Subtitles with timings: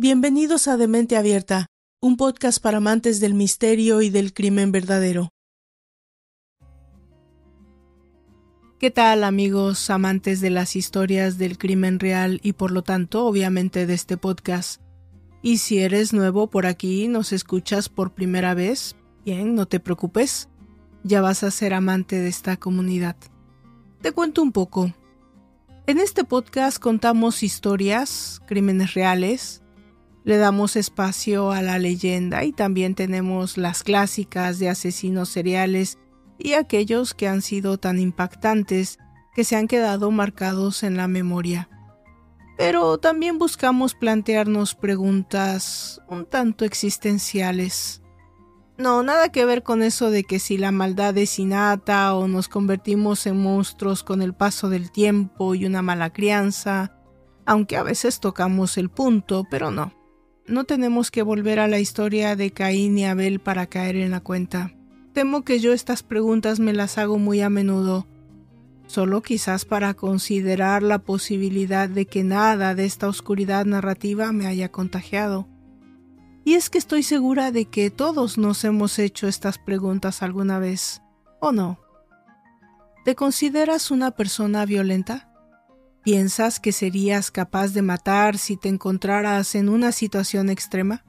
[0.00, 1.66] Bienvenidos a Demente Abierta,
[2.00, 5.30] un podcast para amantes del misterio y del crimen verdadero.
[8.78, 13.86] ¿Qué tal amigos amantes de las historias del crimen real y por lo tanto obviamente
[13.86, 14.80] de este podcast?
[15.42, 18.94] Y si eres nuevo por aquí, nos escuchas por primera vez,
[19.24, 20.48] bien, no te preocupes,
[21.02, 23.16] ya vas a ser amante de esta comunidad.
[24.00, 24.92] Te cuento un poco.
[25.88, 29.62] En este podcast contamos historias, crímenes reales,
[30.22, 35.98] le damos espacio a la leyenda y también tenemos las clásicas de asesinos seriales
[36.38, 38.98] y aquellos que han sido tan impactantes
[39.34, 41.68] que se han quedado marcados en la memoria.
[42.56, 48.00] Pero también buscamos plantearnos preguntas un tanto existenciales.
[48.78, 52.48] No, nada que ver con eso de que si la maldad es innata o nos
[52.48, 56.94] convertimos en monstruos con el paso del tiempo y una mala crianza,
[57.44, 59.92] aunque a veces tocamos el punto, pero no
[60.48, 64.20] no tenemos que volver a la historia de Caín y Abel para caer en la
[64.20, 64.72] cuenta.
[65.12, 68.06] Temo que yo estas preguntas me las hago muy a menudo,
[68.86, 74.70] solo quizás para considerar la posibilidad de que nada de esta oscuridad narrativa me haya
[74.70, 75.48] contagiado.
[76.44, 81.02] Y es que estoy segura de que todos nos hemos hecho estas preguntas alguna vez,
[81.40, 81.78] ¿o no?
[83.04, 85.32] ¿Te consideras una persona violenta?
[86.02, 91.04] ¿Piensas que serías capaz de matar si te encontraras en una situación extrema?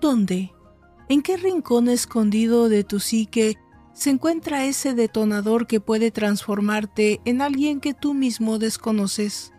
[0.00, 0.52] ¿Dónde?
[1.08, 3.56] ¿En qué rincón escondido de tu psique
[3.94, 9.52] se encuentra ese detonador que puede transformarte en alguien que tú mismo desconoces?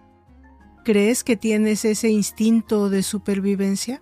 [0.86, 4.02] ¿Crees que tienes ese instinto de supervivencia?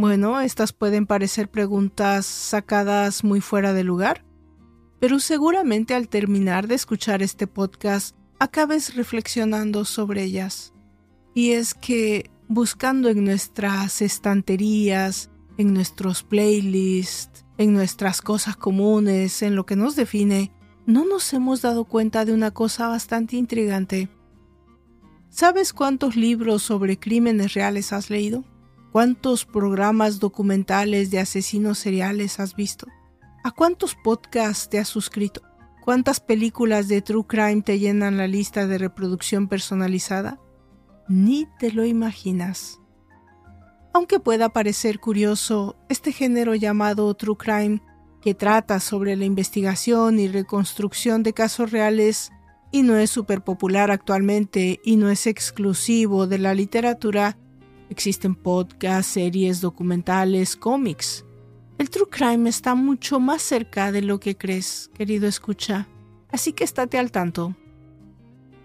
[0.00, 4.24] Bueno, estas pueden parecer preguntas sacadas muy fuera de lugar,
[4.98, 10.72] pero seguramente al terminar de escuchar este podcast acabes reflexionando sobre ellas.
[11.34, 19.54] Y es que buscando en nuestras estanterías, en nuestros playlists, en nuestras cosas comunes, en
[19.54, 20.50] lo que nos define,
[20.86, 24.08] no nos hemos dado cuenta de una cosa bastante intrigante.
[25.28, 28.46] ¿Sabes cuántos libros sobre crímenes reales has leído?
[28.92, 32.88] ¿Cuántos programas documentales de asesinos seriales has visto?
[33.44, 35.42] ¿A cuántos podcasts te has suscrito?
[35.80, 40.40] ¿Cuántas películas de True Crime te llenan la lista de reproducción personalizada?
[41.08, 42.80] Ni te lo imaginas.
[43.92, 47.82] Aunque pueda parecer curioso, este género llamado True Crime,
[48.20, 52.32] que trata sobre la investigación y reconstrucción de casos reales,
[52.72, 57.36] y no es súper popular actualmente y no es exclusivo de la literatura,
[57.90, 61.24] existen podcasts, series, documentales, cómics,
[61.80, 65.88] el true crime está mucho más cerca de lo que crees, querido escucha,
[66.30, 67.56] así que estate al tanto.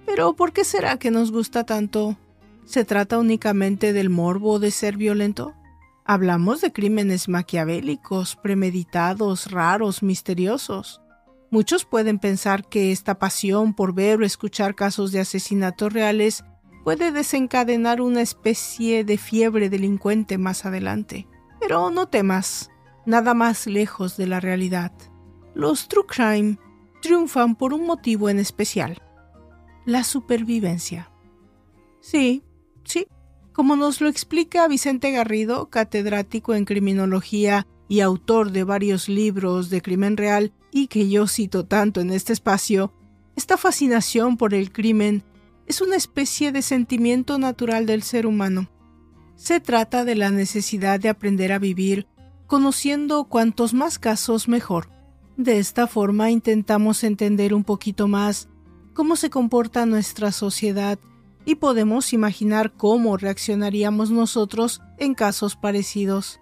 [0.05, 2.17] Pero ¿por qué será que nos gusta tanto?
[2.65, 5.53] ¿Se trata únicamente del morbo de ser violento?
[6.03, 10.99] Hablamos de crímenes maquiavélicos, premeditados, raros, misteriosos.
[11.51, 16.43] Muchos pueden pensar que esta pasión por ver o escuchar casos de asesinatos reales
[16.85, 21.27] puede desencadenar una especie de fiebre delincuente más adelante.
[21.59, 22.69] Pero no temas,
[23.07, 24.91] nada más lejos de la realidad.
[25.55, 26.59] Los True Crime
[27.01, 29.01] triunfan por un motivo en especial,
[29.83, 31.09] la supervivencia.
[32.01, 32.43] Sí,
[32.83, 33.07] sí,
[33.51, 39.81] como nos lo explica Vicente Garrido, catedrático en criminología y autor de varios libros de
[39.81, 42.93] crimen real y que yo cito tanto en este espacio,
[43.35, 45.23] esta fascinación por el crimen
[45.67, 48.69] es una especie de sentimiento natural del ser humano.
[49.35, 52.07] Se trata de la necesidad de aprender a vivir
[52.47, 54.89] conociendo cuantos más casos mejor.
[55.37, 58.47] De esta forma intentamos entender un poquito más
[58.93, 60.97] cómo se comporta nuestra sociedad
[61.45, 66.39] y podemos imaginar cómo reaccionaríamos nosotros en casos parecidos.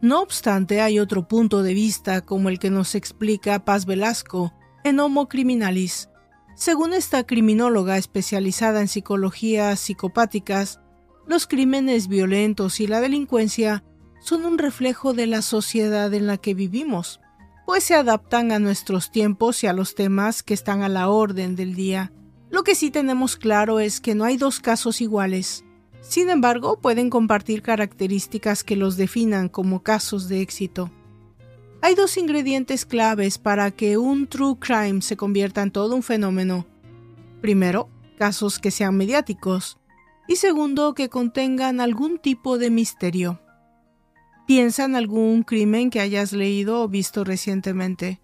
[0.00, 4.52] No obstante, hay otro punto de vista como el que nos explica Paz Velasco
[4.84, 6.08] en Homo Criminalis.
[6.58, 10.80] Según esta criminóloga especializada en psicologías psicopáticas,
[11.24, 13.84] los crímenes violentos y la delincuencia
[14.18, 17.20] son un reflejo de la sociedad en la que vivimos,
[17.64, 21.54] pues se adaptan a nuestros tiempos y a los temas que están a la orden
[21.54, 22.10] del día.
[22.50, 25.64] Lo que sí tenemos claro es que no hay dos casos iguales.
[26.00, 30.90] Sin embargo, pueden compartir características que los definan como casos de éxito.
[31.80, 36.66] Hay dos ingredientes claves para que un true crime se convierta en todo un fenómeno.
[37.40, 37.88] Primero,
[38.18, 39.78] casos que sean mediáticos.
[40.26, 43.40] Y segundo, que contengan algún tipo de misterio.
[44.46, 48.20] Piensa en algún crimen que hayas leído o visto recientemente.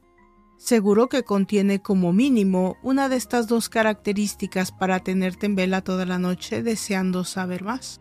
[0.58, 6.06] Seguro que contiene como mínimo una de estas dos características para tenerte en vela toda
[6.06, 8.00] la noche deseando saber más.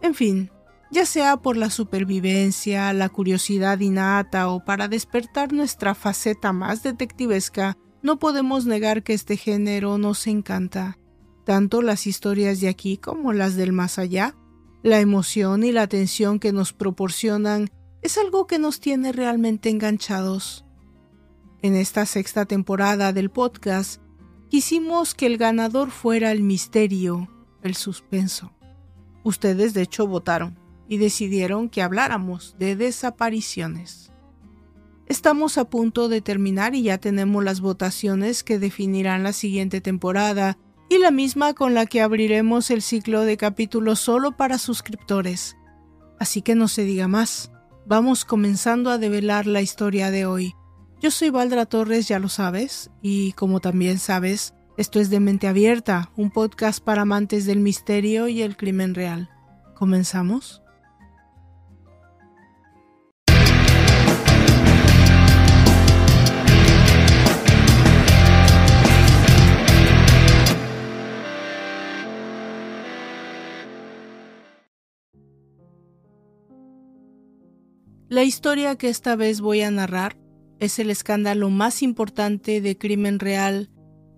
[0.00, 0.50] En fin,
[0.90, 7.76] ya sea por la supervivencia, la curiosidad innata o para despertar nuestra faceta más detectivesca,
[8.02, 10.98] no podemos negar que este género nos encanta.
[11.44, 14.34] Tanto las historias de aquí como las del más allá,
[14.82, 17.68] la emoción y la atención que nos proporcionan
[18.00, 20.64] es algo que nos tiene realmente enganchados.
[21.60, 24.00] En esta sexta temporada del podcast,
[24.48, 27.28] quisimos que el ganador fuera el misterio,
[27.62, 28.52] el suspenso.
[29.24, 34.12] Ustedes de hecho votaron y decidieron que habláramos de desapariciones.
[35.06, 40.58] Estamos a punto de terminar y ya tenemos las votaciones que definirán la siguiente temporada
[40.90, 45.56] y la misma con la que abriremos el ciclo de capítulos solo para suscriptores.
[46.18, 47.52] Así que no se diga más,
[47.86, 50.54] vamos comenzando a develar la historia de hoy.
[51.00, 55.46] Yo soy Valdra Torres, ya lo sabes, y como también sabes, esto es de Mente
[55.46, 59.30] Abierta, un podcast para amantes del misterio y el crimen real.
[59.74, 60.62] ¿Comenzamos?
[78.08, 80.16] La historia que esta vez voy a narrar
[80.60, 83.70] es el escándalo más importante de crimen real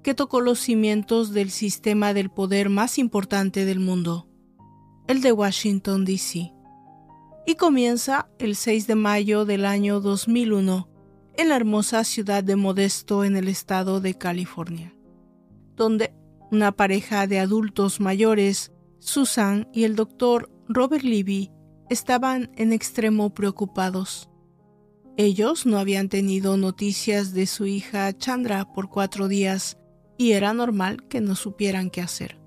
[0.04, 4.28] que tocó los cimientos del sistema del poder más importante del mundo,
[5.08, 6.52] el de Washington, D.C.
[7.46, 10.88] Y comienza el 6 de mayo del año 2001
[11.37, 14.94] en la hermosa ciudad de Modesto en el estado de California,
[15.75, 16.14] donde
[16.52, 18.70] una pareja de adultos mayores,
[19.00, 21.50] Susan y el doctor Robert Levy,
[21.90, 24.31] estaban en extremo preocupados.
[25.16, 29.76] Ellos no habían tenido noticias de su hija Chandra por cuatro días
[30.16, 32.40] y era normal que no supieran qué hacer.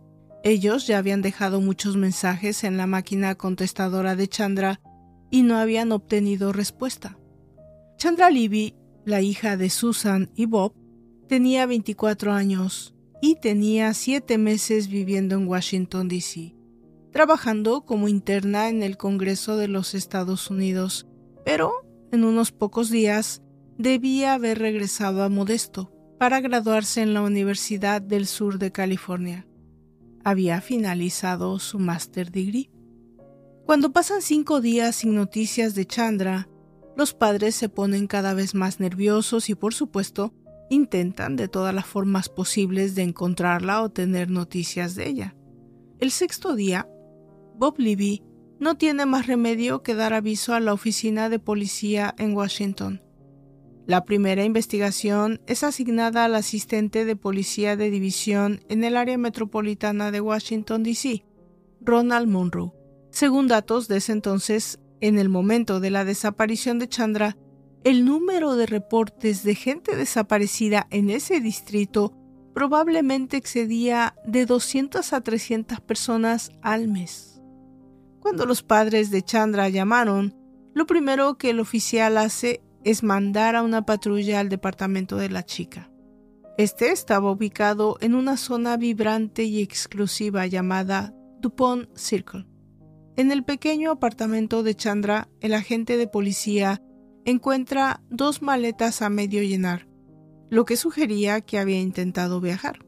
[0.44, 4.82] Ellos ya habían dejado muchos mensajes en la máquina contestadora de Chandra
[5.30, 7.18] y no habían obtenido respuesta.
[7.98, 8.76] Chandra Libby,
[9.06, 10.74] la hija de Susan y Bob,
[11.28, 16.56] tenía 24 años y tenía siete meses viviendo en Washington, D.C
[17.14, 21.08] trabajando como interna en el Congreso de los Estados Unidos,
[21.46, 21.72] pero
[22.12, 23.44] en unos pocos días
[23.78, 29.46] debía haber regresado a Modesto para graduarse en la Universidad del Sur de California.
[30.24, 32.72] Había finalizado su Master Degree.
[33.66, 36.50] Cuando pasan cinco días sin noticias de Chandra,
[36.98, 40.34] los padres se ponen cada vez más nerviosos y por supuesto
[40.72, 45.36] intentan de todas las formas posibles de encontrarla o tener noticias de ella.
[46.00, 46.88] El sexto día,
[47.58, 48.24] Bob Levy
[48.60, 53.02] no tiene más remedio que dar aviso a la oficina de policía en Washington.
[53.86, 60.12] La primera investigación es asignada al asistente de policía de división en el área metropolitana
[60.12, 61.26] de Washington, D.C.,
[61.82, 62.72] Ronald Monroe.
[63.12, 67.36] Según datos de ese entonces, en el momento de la desaparición de Chandra,
[67.84, 72.14] el número de reportes de gente desaparecida en ese distrito
[72.54, 77.33] probablemente excedía de 200 a 300 personas al mes.
[78.24, 80.34] Cuando los padres de Chandra llamaron,
[80.74, 85.44] lo primero que el oficial hace es mandar a una patrulla al departamento de la
[85.44, 85.92] chica.
[86.58, 92.48] Este estaba ubicado en una zona vibrante y exclusiva llamada Dupont Circle.
[93.18, 96.82] En el pequeño apartamento de Chandra, el agente de policía
[97.26, 99.90] encuentra dos maletas a medio llenar,
[100.50, 102.86] lo que sugería que había intentado viajar.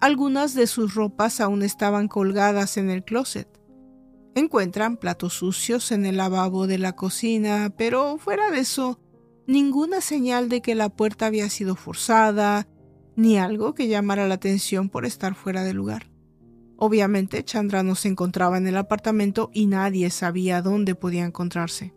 [0.00, 3.48] Algunas de sus ropas aún estaban colgadas en el closet.
[4.36, 9.00] Encuentran platos sucios en el lavabo de la cocina, pero fuera de eso,
[9.46, 12.68] ninguna señal de que la puerta había sido forzada,
[13.16, 16.10] ni algo que llamara la atención por estar fuera de lugar.
[16.76, 21.94] Obviamente, Chandra no se encontraba en el apartamento y nadie sabía dónde podía encontrarse.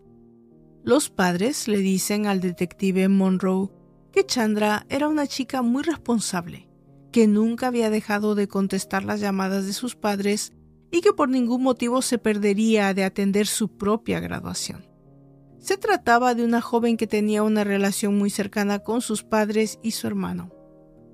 [0.82, 3.70] Los padres le dicen al detective Monroe
[4.14, 6.70] que Chandra era una chica muy responsable,
[7.12, 10.54] que nunca había dejado de contestar las llamadas de sus padres
[10.92, 14.88] y que por ningún motivo se perdería de atender su propia graduación.
[15.60, 19.92] Se trataba de una joven que tenía una relación muy cercana con sus padres y
[19.92, 20.52] su hermano.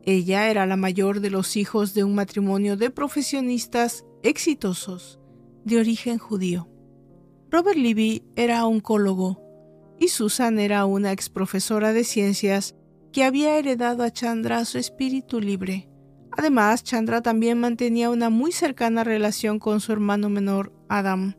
[0.03, 5.19] Ella era la mayor de los hijos de un matrimonio de profesionistas exitosos
[5.63, 6.69] de origen judío.
[7.49, 9.41] Robert Levy era oncólogo
[9.99, 12.75] y Susan era una ex profesora de ciencias
[13.11, 15.89] que había heredado a Chandra su espíritu libre
[16.37, 21.35] Además, Chandra también mantenía una muy cercana relación con su hermano menor, Adam.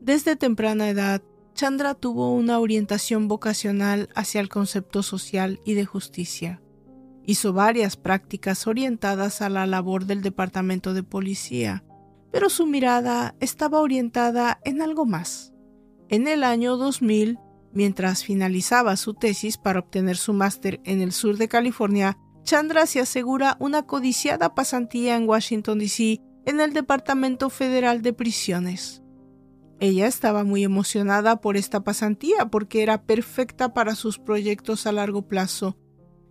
[0.00, 1.22] Desde temprana edad,
[1.54, 6.60] Chandra tuvo una orientación vocacional hacia el concepto social y de justicia.
[7.24, 11.84] Hizo varias prácticas orientadas a la labor del Departamento de Policía,
[12.30, 15.52] pero su mirada estaba orientada en algo más.
[16.08, 17.38] En el año 2000,
[17.72, 23.00] mientras finalizaba su tesis para obtener su máster en el sur de California, Chandra se
[23.00, 29.02] asegura una codiciada pasantía en Washington, D.C., en el Departamento Federal de Prisiones.
[29.80, 35.26] Ella estaba muy emocionada por esta pasantía porque era perfecta para sus proyectos a largo
[35.26, 35.76] plazo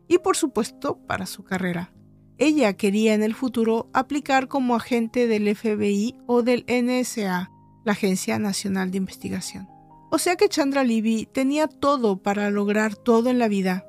[0.07, 1.93] y por supuesto para su carrera.
[2.37, 7.51] Ella quería en el futuro aplicar como agente del FBI o del NSA,
[7.83, 9.67] la Agencia Nacional de Investigación.
[10.11, 13.85] O sea que Chandra Libby tenía todo para lograr todo en la vida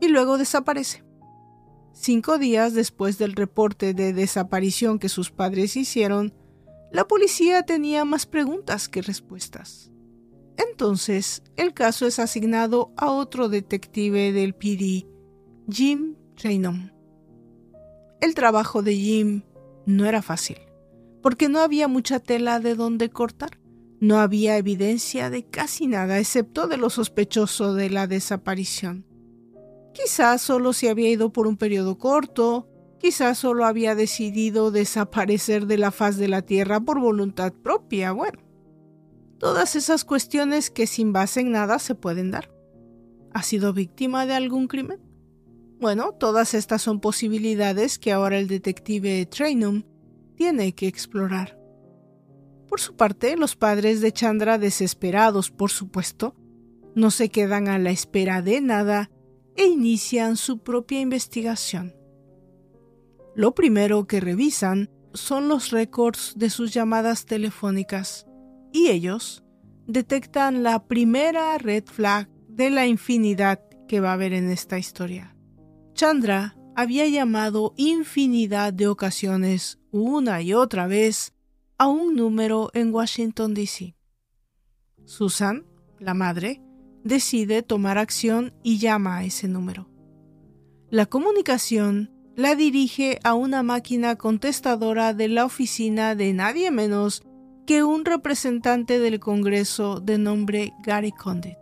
[0.00, 1.07] y luego desaparece.
[2.00, 6.32] Cinco días después del reporte de desaparición que sus padres hicieron,
[6.92, 9.90] la policía tenía más preguntas que respuestas.
[10.56, 15.08] Entonces, el caso es asignado a otro detective del PD,
[15.68, 16.92] Jim Raynom.
[18.20, 19.42] El trabajo de Jim
[19.84, 20.58] no era fácil,
[21.20, 23.58] porque no había mucha tela de donde cortar.
[23.98, 29.07] No había evidencia de casi nada, excepto de lo sospechoso de la desaparición.
[30.00, 32.68] Quizás solo se había ido por un periodo corto,
[33.00, 38.38] quizás solo había decidido desaparecer de la faz de la Tierra por voluntad propia, bueno.
[39.38, 42.48] Todas esas cuestiones que sin base en nada se pueden dar.
[43.34, 45.00] ¿Ha sido víctima de algún crimen?
[45.80, 49.82] Bueno, todas estas son posibilidades que ahora el detective Trainum
[50.36, 51.58] tiene que explorar.
[52.68, 56.36] Por su parte, los padres de Chandra, desesperados por supuesto,
[56.94, 59.10] no se quedan a la espera de nada
[59.58, 61.92] e inician su propia investigación.
[63.34, 68.26] Lo primero que revisan son los récords de sus llamadas telefónicas
[68.72, 69.42] y ellos
[69.86, 75.34] detectan la primera red flag de la infinidad que va a haber en esta historia.
[75.92, 81.34] Chandra había llamado infinidad de ocasiones, una y otra vez,
[81.78, 83.96] a un número en Washington, D.C.
[85.04, 85.66] Susan,
[85.98, 86.62] la madre,
[87.04, 89.88] decide tomar acción y llama a ese número.
[90.90, 97.22] La comunicación la dirige a una máquina contestadora de la oficina de nadie menos
[97.66, 101.58] que un representante del Congreso de nombre Gary Condit.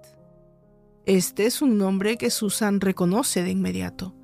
[1.06, 4.14] Este es un nombre que Susan reconoce de inmediato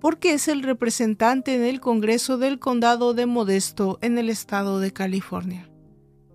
[0.00, 4.92] porque es el representante en el Congreso del Condado de Modesto en el estado de
[4.92, 5.68] California.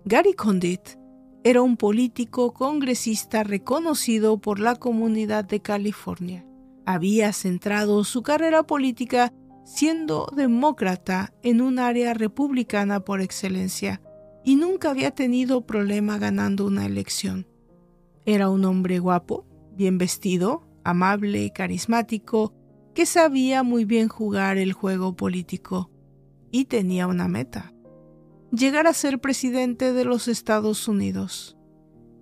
[0.04, 0.80] Gary Condit
[1.46, 6.46] era un político congresista reconocido por la comunidad de California.
[6.86, 9.30] Había centrado su carrera política
[9.62, 14.00] siendo demócrata en un área republicana por excelencia
[14.42, 17.46] y nunca había tenido problema ganando una elección.
[18.24, 19.46] Era un hombre guapo,
[19.76, 22.54] bien vestido, amable, carismático,
[22.94, 25.90] que sabía muy bien jugar el juego político
[26.50, 27.73] y tenía una meta,
[28.54, 31.56] llegar a ser presidente de los Estados Unidos.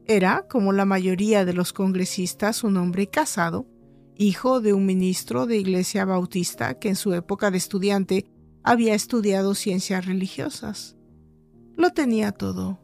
[0.07, 3.67] Era, como la mayoría de los congresistas, un hombre casado,
[4.17, 8.27] hijo de un ministro de Iglesia Bautista que en su época de estudiante
[8.63, 10.97] había estudiado ciencias religiosas.
[11.77, 12.81] Lo tenía todo.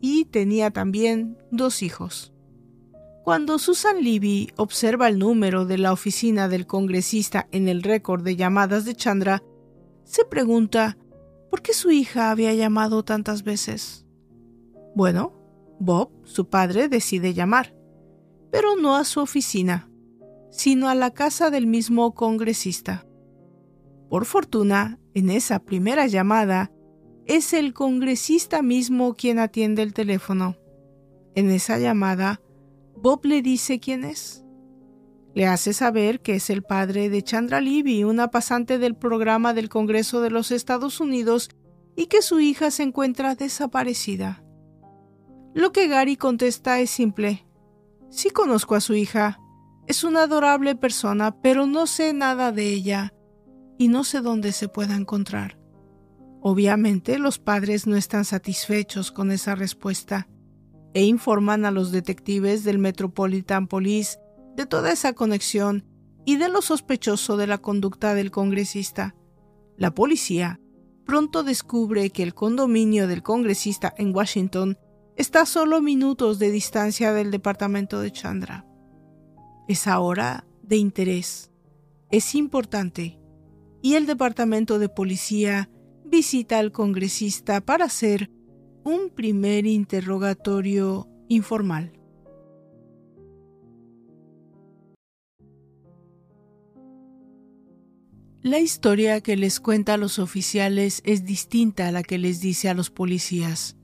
[0.00, 2.32] Y tenía también dos hijos.
[3.22, 8.34] Cuando Susan Levy observa el número de la oficina del congresista en el récord de
[8.34, 9.44] llamadas de Chandra,
[10.04, 10.98] se pregunta
[11.52, 14.06] por qué su hija había llamado tantas veces.
[14.94, 15.34] Bueno,
[15.78, 17.76] Bob, su padre, decide llamar,
[18.50, 19.90] pero no a su oficina,
[20.50, 23.06] sino a la casa del mismo congresista.
[24.08, 26.72] Por fortuna, en esa primera llamada,
[27.26, 30.56] es el congresista mismo quien atiende el teléfono.
[31.34, 32.40] En esa llamada,
[32.96, 34.41] Bob le dice quién es.
[35.34, 39.68] Le hace saber que es el padre de Chandra Libby, una pasante del programa del
[39.68, 41.50] Congreso de los Estados Unidos,
[41.96, 44.42] y que su hija se encuentra desaparecida.
[45.54, 47.46] Lo que Gary contesta es simple.
[48.10, 49.38] Sí conozco a su hija.
[49.86, 53.12] Es una adorable persona, pero no sé nada de ella
[53.78, 55.58] y no sé dónde se pueda encontrar.
[56.40, 60.28] Obviamente los padres no están satisfechos con esa respuesta
[60.94, 64.18] e informan a los detectives del Metropolitan Police
[64.56, 65.84] de toda esa conexión
[66.24, 69.14] y de lo sospechoso de la conducta del congresista.
[69.76, 70.60] La policía
[71.04, 74.78] pronto descubre que el condominio del congresista en Washington
[75.16, 78.66] está a solo minutos de distancia del departamento de Chandra.
[79.68, 81.50] Es ahora de interés,
[82.10, 83.18] es importante,
[83.82, 85.68] y el departamento de policía
[86.04, 88.30] visita al congresista para hacer
[88.84, 91.92] un primer interrogatorio informal.
[98.44, 102.68] La historia que les cuenta a los oficiales es distinta a la que les dice
[102.68, 103.76] a los policías.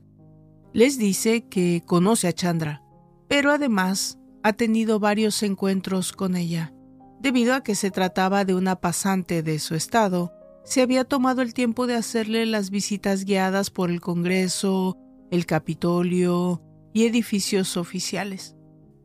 [0.72, 2.82] Les dice que conoce a Chandra,
[3.28, 6.74] pero además ha tenido varios encuentros con ella.
[7.20, 10.32] Debido a que se trataba de una pasante de su estado,
[10.64, 14.96] se había tomado el tiempo de hacerle las visitas guiadas por el Congreso,
[15.30, 18.56] el Capitolio y edificios oficiales,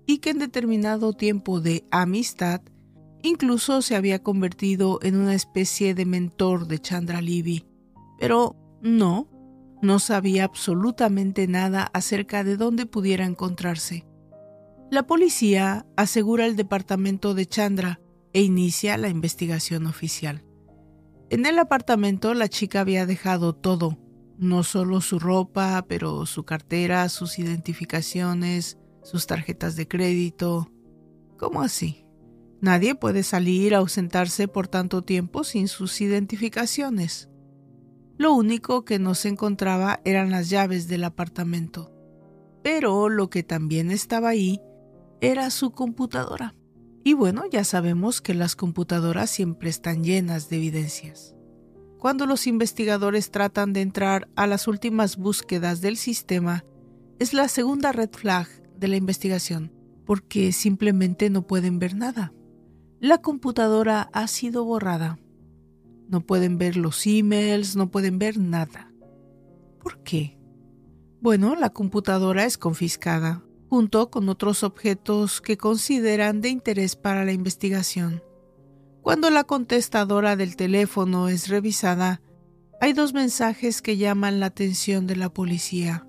[0.07, 2.61] y que en determinado tiempo de amistad
[3.23, 7.65] Incluso se había convertido en una especie de mentor de Chandra Libby.
[8.19, 9.29] Pero no,
[9.81, 14.05] no sabía absolutamente nada acerca de dónde pudiera encontrarse.
[14.91, 18.01] La policía asegura el departamento de Chandra
[18.33, 20.43] e inicia la investigación oficial.
[21.29, 23.97] En el apartamento la chica había dejado todo,
[24.37, 30.71] no solo su ropa, pero su cartera, sus identificaciones, sus tarjetas de crédito.
[31.37, 32.02] ¿Cómo así?
[32.63, 37.27] Nadie puede salir a ausentarse por tanto tiempo sin sus identificaciones.
[38.17, 41.91] Lo único que no se encontraba eran las llaves del apartamento.
[42.63, 44.61] Pero lo que también estaba ahí
[45.19, 46.55] era su computadora.
[47.03, 51.35] Y bueno, ya sabemos que las computadoras siempre están llenas de evidencias.
[51.99, 56.63] Cuando los investigadores tratan de entrar a las últimas búsquedas del sistema,
[57.19, 59.73] es la segunda red flag de la investigación,
[60.05, 62.31] porque simplemente no pueden ver nada.
[63.03, 65.19] La computadora ha sido borrada.
[66.07, 68.93] No pueden ver los emails, no pueden ver nada.
[69.81, 70.39] ¿Por qué?
[71.19, 77.33] Bueno, la computadora es confiscada, junto con otros objetos que consideran de interés para la
[77.33, 78.23] investigación.
[79.01, 82.21] Cuando la contestadora del teléfono es revisada,
[82.79, 86.07] hay dos mensajes que llaman la atención de la policía.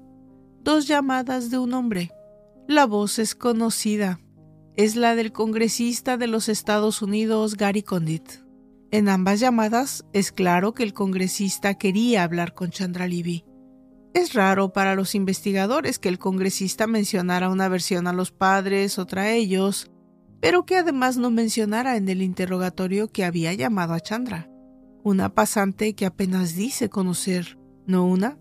[0.62, 2.12] Dos llamadas de un hombre.
[2.68, 4.20] La voz es conocida
[4.76, 8.28] es la del congresista de los Estados Unidos Gary Condit.
[8.90, 13.44] En ambas llamadas es claro que el congresista quería hablar con Chandra Libby.
[14.14, 19.22] Es raro para los investigadores que el congresista mencionara una versión a los padres, otra
[19.22, 19.92] a ellos,
[20.40, 24.50] pero que además no mencionara en el interrogatorio que había llamado a Chandra.
[25.04, 28.38] Una pasante que apenas dice conocer, no una,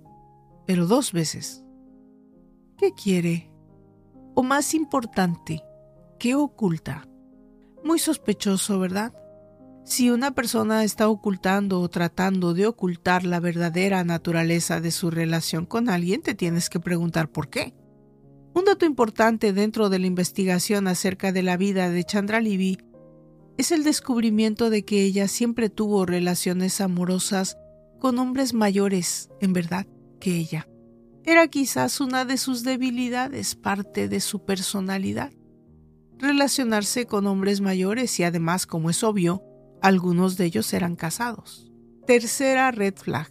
[0.65, 1.63] pero dos veces.
[2.78, 3.52] ¿Qué quiere?
[4.34, 5.63] O más importante,
[6.24, 7.06] ¿Qué oculta?
[7.84, 9.14] Muy sospechoso, ¿verdad?
[9.84, 15.66] Si una persona está ocultando o tratando de ocultar la verdadera naturaleza de su relación
[15.66, 17.74] con alguien, te tienes que preguntar por qué.
[18.54, 22.78] Un dato importante dentro de la investigación acerca de la vida de Chandra Libby
[23.58, 27.58] es el descubrimiento de que ella siempre tuvo relaciones amorosas
[28.00, 29.88] con hombres mayores, en verdad,
[30.22, 30.70] que ella.
[31.26, 35.34] Era quizás una de sus debilidades, parte de su personalidad
[36.24, 39.44] relacionarse con hombres mayores y además, como es obvio,
[39.82, 41.72] algunos de ellos eran casados.
[42.08, 43.30] Tercera red flag.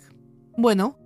[0.57, 0.99] Bueno,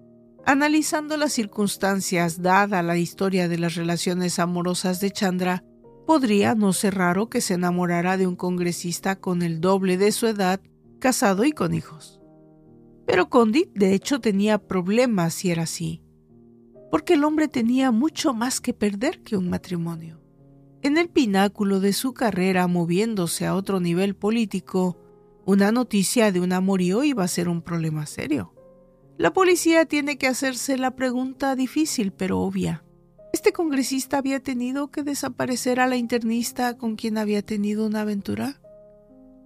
[0.45, 5.65] analizando las circunstancias dada la historia de las relaciones amorosas de Chandra,
[6.07, 10.27] podría no ser raro que se enamorara de un congresista con el doble de su
[10.27, 10.61] edad,
[10.99, 12.21] casado y con hijos.
[13.07, 16.03] Pero Condit de hecho tenía problemas si era así,
[16.91, 20.26] porque el hombre tenía mucho más que perder que un matrimonio.
[20.87, 24.97] En el pináculo de su carrera, moviéndose a otro nivel político,
[25.45, 28.55] una noticia de un amorío iba a ser un problema serio.
[29.19, 32.85] La policía tiene que hacerse la pregunta difícil pero obvia.
[33.33, 38.61] ¿Este congresista había tenido que desaparecer a la internista con quien había tenido una aventura?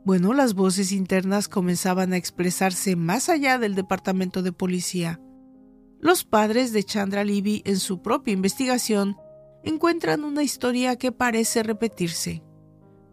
[0.04, 5.22] Bueno, las voces internas comenzaban a expresarse más allá del departamento de policía.
[6.00, 9.16] Los padres de Chandra Libby en su propia investigación
[9.64, 12.42] encuentran una historia que parece repetirse.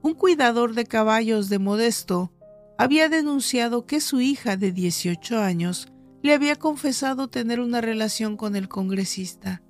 [0.02, 2.32] Un cuidador de caballos de Modesto
[2.78, 5.88] había denunciado que su hija de 18 años
[6.22, 9.62] le había confesado tener una relación con el congresista,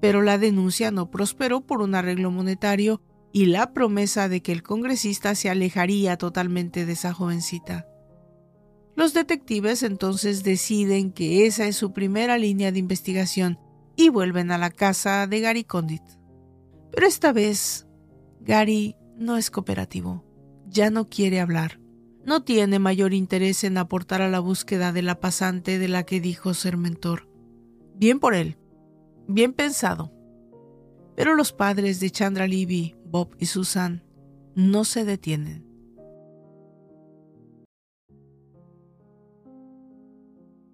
[0.00, 3.00] pero la denuncia no prosperó por un arreglo monetario
[3.32, 7.86] y la promesa de que el congresista se alejaría totalmente de esa jovencita.
[8.96, 13.58] Los detectives entonces deciden que esa es su primera línea de investigación
[13.96, 16.02] y vuelven a la casa de Gary Condit.
[16.90, 17.86] Pero esta vez,
[18.40, 20.24] Gary no es cooperativo,
[20.66, 21.80] ya no quiere hablar,
[22.24, 26.20] no tiene mayor interés en aportar a la búsqueda de la pasante de la que
[26.20, 27.28] dijo ser mentor.
[27.96, 28.56] Bien por él,
[29.28, 30.12] bien pensado.
[31.16, 34.02] Pero los padres de Chandra Libby, Bob y Susan,
[34.54, 35.64] no se detienen.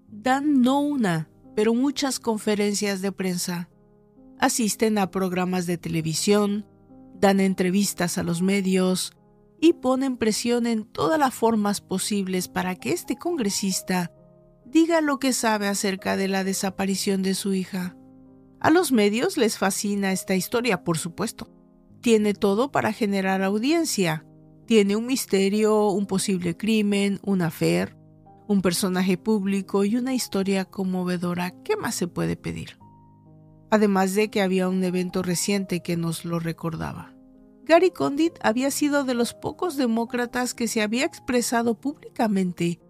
[0.09, 3.69] Dan no una, pero muchas conferencias de prensa.
[4.39, 6.67] Asisten a programas de televisión,
[7.15, 9.13] dan entrevistas a los medios
[9.61, 14.11] y ponen presión en todas las formas posibles para que este congresista
[14.65, 17.97] diga lo que sabe acerca de la desaparición de su hija.
[18.61, 21.49] A los medios les fascina esta historia, por supuesto.
[22.01, 24.25] Tiene todo para generar audiencia.
[24.67, 27.97] Tiene un misterio, un posible crimen, un afer,
[28.51, 31.53] un personaje público y una historia conmovedora.
[31.63, 32.79] ¿Qué más se puede pedir?
[33.71, 37.15] Además de que había un evento reciente que nos lo recordaba.
[37.65, 42.81] Gary Condit había sido de los pocos demócratas que se había expresado públicamente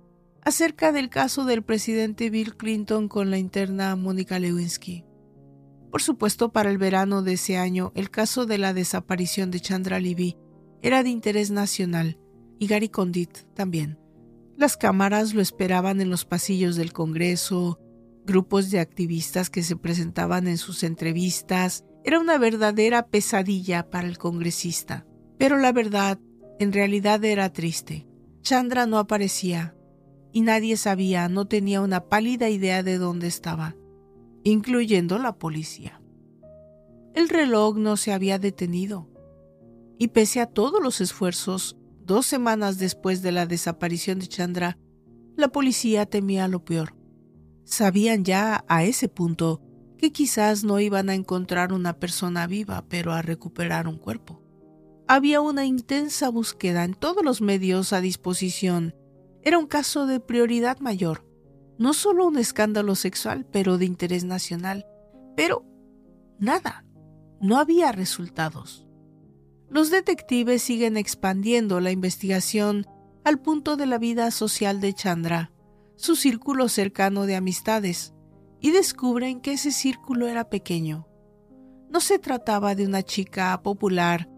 [0.40, 5.04] acerca del caso del presidente Bill Clinton con la interna Mónica Lewinsky.
[5.90, 10.00] Por supuesto, para el verano de ese año, el caso de la desaparición de Chandra
[10.00, 10.38] Levy
[10.80, 12.18] era de interés nacional
[12.58, 13.98] y Gary Condit también.
[14.60, 17.80] Las cámaras lo esperaban en los pasillos del Congreso,
[18.26, 24.18] grupos de activistas que se presentaban en sus entrevistas era una verdadera pesadilla para el
[24.18, 25.06] congresista.
[25.38, 26.18] Pero la verdad,
[26.58, 28.06] en realidad era triste.
[28.42, 29.74] Chandra no aparecía
[30.30, 33.76] y nadie sabía, no tenía una pálida idea de dónde estaba,
[34.44, 36.02] incluyendo la policía.
[37.14, 39.08] El reloj no se había detenido
[39.96, 41.78] y pese a todos los esfuerzos,
[42.10, 44.76] dos semanas después de la desaparición de Chandra,
[45.36, 46.96] la policía temía lo peor.
[47.62, 49.62] Sabían ya a ese punto
[49.96, 54.42] que quizás no iban a encontrar una persona viva, pero a recuperar un cuerpo.
[55.06, 58.92] Había una intensa búsqueda en todos los medios a disposición.
[59.44, 61.24] Era un caso de prioridad mayor,
[61.78, 64.84] no solo un escándalo sexual, pero de interés nacional.
[65.36, 65.64] Pero
[66.40, 66.84] nada,
[67.40, 68.84] no había resultados.
[69.70, 72.86] Los detectives siguen expandiendo la investigación
[73.24, 75.52] al punto de la vida social de Chandra,
[75.94, 78.12] su círculo cercano de amistades,
[78.60, 81.06] y descubren que ese círculo era pequeño.
[81.88, 84.28] No se trataba de una chica popular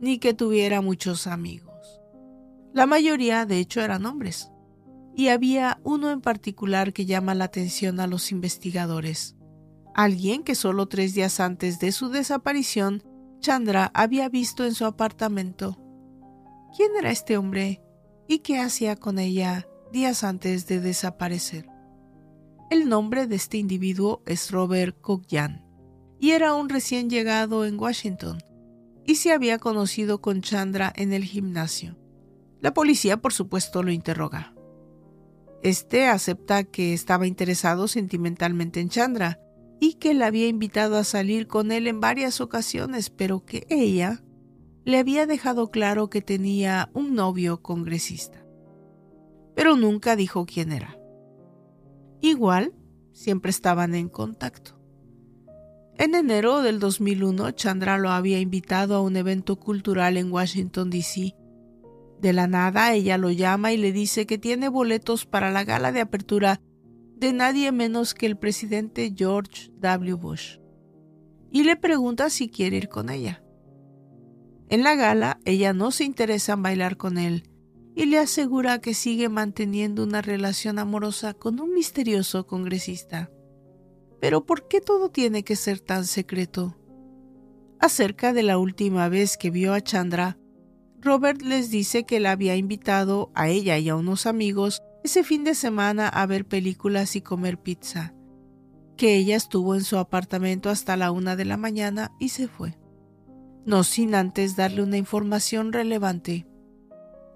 [0.00, 2.00] ni que tuviera muchos amigos.
[2.72, 4.50] La mayoría, de hecho, eran hombres.
[5.14, 9.36] Y había uno en particular que llama la atención a los investigadores.
[9.94, 13.02] Alguien que solo tres días antes de su desaparición,
[13.40, 15.78] Chandra había visto en su apartamento.
[16.76, 17.80] ¿Quién era este hombre
[18.26, 21.68] y qué hacía con ella días antes de desaparecer?
[22.70, 25.64] El nombre de este individuo es Robert Cookyan
[26.20, 28.38] y era un recién llegado en Washington
[29.06, 31.96] y se había conocido con Chandra en el gimnasio.
[32.60, 34.52] La policía, por supuesto, lo interroga.
[35.62, 39.40] Este acepta que estaba interesado sentimentalmente en Chandra
[39.80, 44.22] y que la había invitado a salir con él en varias ocasiones, pero que ella
[44.84, 48.44] le había dejado claro que tenía un novio congresista.
[49.54, 50.98] Pero nunca dijo quién era.
[52.20, 52.74] Igual,
[53.12, 54.78] siempre estaban en contacto.
[55.96, 61.34] En enero del 2001, Chandra lo había invitado a un evento cultural en Washington, D.C.
[62.20, 65.92] De la nada, ella lo llama y le dice que tiene boletos para la gala
[65.92, 66.60] de apertura
[67.18, 70.14] de nadie menos que el presidente George W.
[70.14, 70.58] Bush.
[71.50, 73.42] Y le pregunta si quiere ir con ella.
[74.68, 77.50] En la gala, ella no se interesa en bailar con él,
[77.96, 83.30] y le asegura que sigue manteniendo una relación amorosa con un misterioso congresista.
[84.20, 86.76] Pero ¿por qué todo tiene que ser tan secreto?
[87.80, 90.38] Acerca de la última vez que vio a Chandra,
[91.00, 95.42] Robert les dice que la había invitado a ella y a unos amigos ese fin
[95.42, 98.12] de semana a ver películas y comer pizza,
[98.94, 102.78] que ella estuvo en su apartamento hasta la una de la mañana y se fue,
[103.64, 106.46] no sin antes darle una información relevante.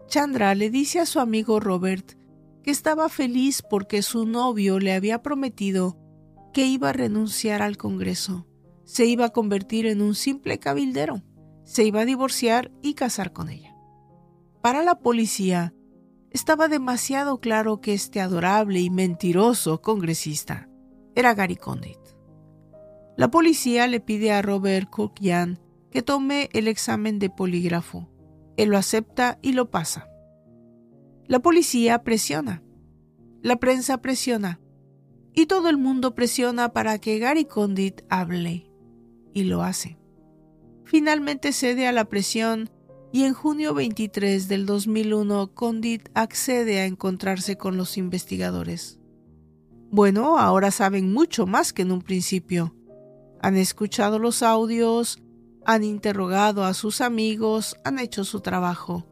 [0.06, 2.12] Chandra le dice a su amigo Robert
[2.62, 5.96] que estaba feliz porque su novio le había prometido
[6.52, 8.46] que iba a renunciar al Congreso,
[8.84, 11.22] se iba a convertir en un simple cabildero,
[11.64, 13.74] se iba a divorciar y casar con ella.
[14.60, 15.72] Para la policía,
[16.32, 20.68] estaba demasiado claro que este adorable y mentiroso congresista
[21.14, 21.98] era Gary Condit.
[23.16, 25.58] La policía le pide a Robert Cookyan
[25.90, 28.12] que tome el examen de polígrafo
[28.56, 30.08] él lo acepta y lo pasa.
[31.26, 32.62] La policía presiona.
[33.42, 34.60] La prensa presiona.
[35.34, 38.70] Y todo el mundo presiona para que Gary Condit hable.
[39.32, 39.98] Y lo hace.
[40.84, 42.70] Finalmente cede a la presión
[43.12, 48.98] y en junio 23 del 2001 Condit accede a encontrarse con los investigadores.
[49.90, 52.74] Bueno, ahora saben mucho más que en un principio.
[53.42, 55.22] Han escuchado los audios,
[55.66, 59.06] han interrogado a sus amigos, han hecho su trabajo,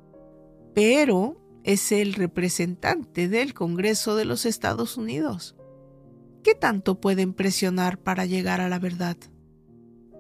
[0.75, 5.57] pero es el representante del Congreso de los Estados Unidos.
[6.43, 9.19] ¿Qué tanto pueden presionar para llegar a la verdad?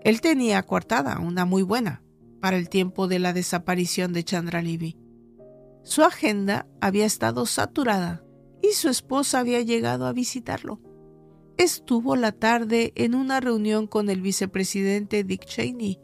[0.02, 2.02] Él tenía coartada, una muy buena,
[2.40, 4.96] para el tiempo de la desaparición de Chandra Levy.
[5.82, 8.24] Su agenda había estado saturada
[8.62, 10.80] y su esposa había llegado a visitarlo.
[11.56, 15.98] Estuvo la tarde en una reunión con el vicepresidente Dick Cheney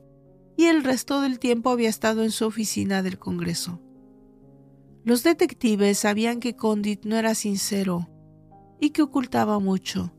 [0.56, 3.80] y el resto del tiempo había estado en su oficina del Congreso.
[5.04, 8.08] Los detectives sabían que Condit no era sincero
[8.80, 10.12] y que ocultaba mucho.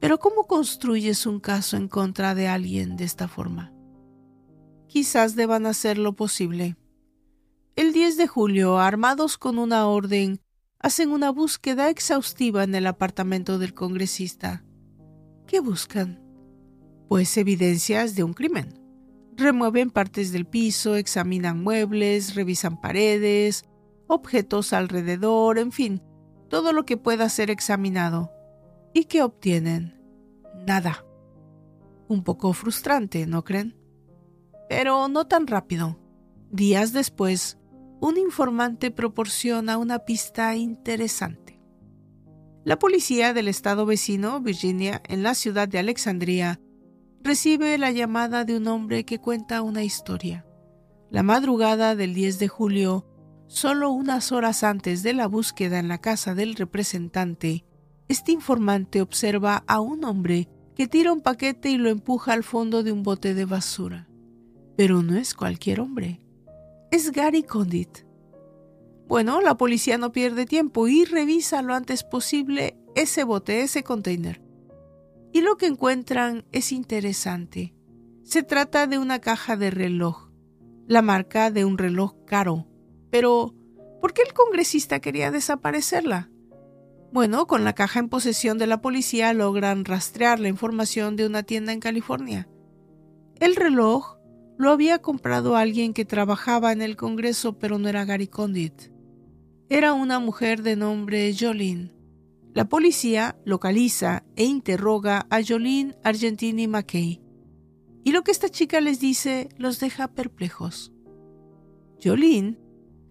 [0.00, 3.72] Pero ¿cómo construyes un caso en contra de alguien de esta forma?
[4.92, 6.76] Quizás deban hacer lo posible.
[7.76, 10.42] El 10 de julio, armados con una orden,
[10.78, 14.66] hacen una búsqueda exhaustiva en el apartamento del congresista.
[15.46, 16.22] ¿Qué buscan?
[17.08, 18.78] Pues evidencias de un crimen.
[19.34, 23.64] Remueven partes del piso, examinan muebles, revisan paredes,
[24.08, 26.02] objetos alrededor, en fin,
[26.50, 28.30] todo lo que pueda ser examinado.
[28.92, 29.98] ¿Y qué obtienen?
[30.66, 31.06] Nada.
[32.08, 33.81] Un poco frustrante, ¿no creen?
[34.74, 35.98] Pero no tan rápido.
[36.50, 37.58] Días después,
[38.00, 41.60] un informante proporciona una pista interesante.
[42.64, 46.58] La policía del estado vecino, Virginia, en la ciudad de Alexandria,
[47.20, 50.46] recibe la llamada de un hombre que cuenta una historia.
[51.10, 53.06] La madrugada del 10 de julio,
[53.48, 57.66] solo unas horas antes de la búsqueda en la casa del representante,
[58.08, 62.82] este informante observa a un hombre que tira un paquete y lo empuja al fondo
[62.82, 64.08] de un bote de basura.
[64.82, 66.18] Pero no es cualquier hombre
[66.90, 68.00] es Gary Condit.
[69.06, 74.42] Bueno, la policía no pierde tiempo y revisa lo antes posible ese bote, ese container.
[75.32, 77.76] Y lo que encuentran es interesante.
[78.24, 80.32] Se trata de una caja de reloj,
[80.88, 82.66] la marca de un reloj caro.
[83.08, 83.54] Pero,
[84.00, 86.28] ¿por qué el congresista quería desaparecerla?
[87.12, 91.44] Bueno, con la caja en posesión de la policía logran rastrear la información de una
[91.44, 92.48] tienda en California.
[93.38, 94.16] El reloj
[94.58, 98.92] lo había comprado alguien que trabajaba en el Congreso, pero no era Gary Condit.
[99.68, 101.92] Era una mujer de nombre Jolene.
[102.54, 107.22] La policía localiza e interroga a Jolene Argentini McKay.
[108.04, 110.92] Y lo que esta chica les dice los deja perplejos.
[112.02, 112.58] Jolene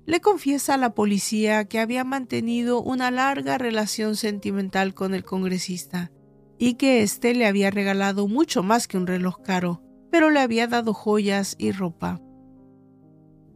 [0.06, 6.12] le confiesa a la policía que había mantenido una larga relación sentimental con el congresista
[6.60, 10.68] y que éste le había regalado mucho más que un reloj caro pero le había
[10.68, 12.22] dado joyas y ropa.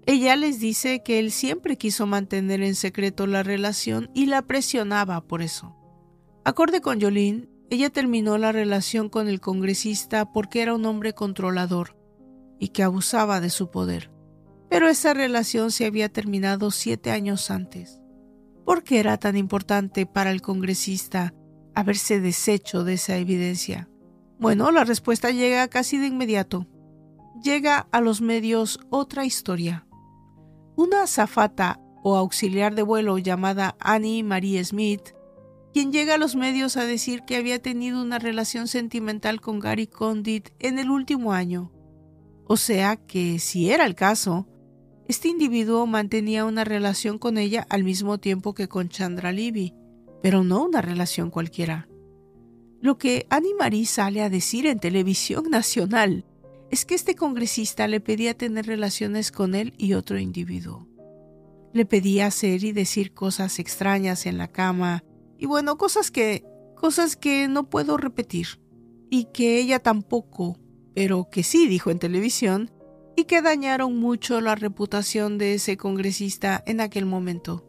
[0.08, 5.22] Ella les dice que él siempre quiso mantener en secreto la relación y la presionaba
[5.22, 5.76] por eso.
[6.44, 11.98] Acorde con Jolene, ella terminó la relación con el congresista porque era un hombre controlador
[12.60, 14.12] y que abusaba de su poder.
[14.70, 18.00] Pero esa relación se había terminado siete años antes.
[18.64, 21.34] ¿Por qué era tan importante para el congresista
[21.74, 23.90] haberse deshecho de esa evidencia?
[24.38, 26.68] Bueno, la respuesta llega casi de inmediato.
[27.42, 29.88] Llega a los medios otra historia.
[30.76, 35.16] Una azafata o auxiliar de vuelo llamada Annie Marie Smith,
[35.74, 39.88] quien llega a los medios a decir que había tenido una relación sentimental con Gary
[39.88, 41.72] Condit en el último año.
[42.46, 44.48] O sea que, si era el caso,
[45.08, 49.74] este individuo mantenía una relación con ella al mismo tiempo que con Chandra Libby,
[50.22, 51.88] pero no una relación cualquiera.
[52.82, 56.26] Lo que Annie Marie sale a decir en televisión nacional
[56.72, 60.88] es que este congresista le pedía tener relaciones con él y otro individuo.
[61.74, 65.04] Le pedía hacer y decir cosas extrañas en la cama
[65.38, 66.44] y bueno, cosas que
[66.76, 68.62] cosas que no puedo repetir
[69.10, 70.60] y que ella tampoco,
[70.94, 72.72] pero que sí dijo en televisión
[73.16, 77.66] y que dañaron mucho la reputación de ese congresista en aquel momento.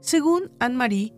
[0.00, 1.14] Según Anne-Marie,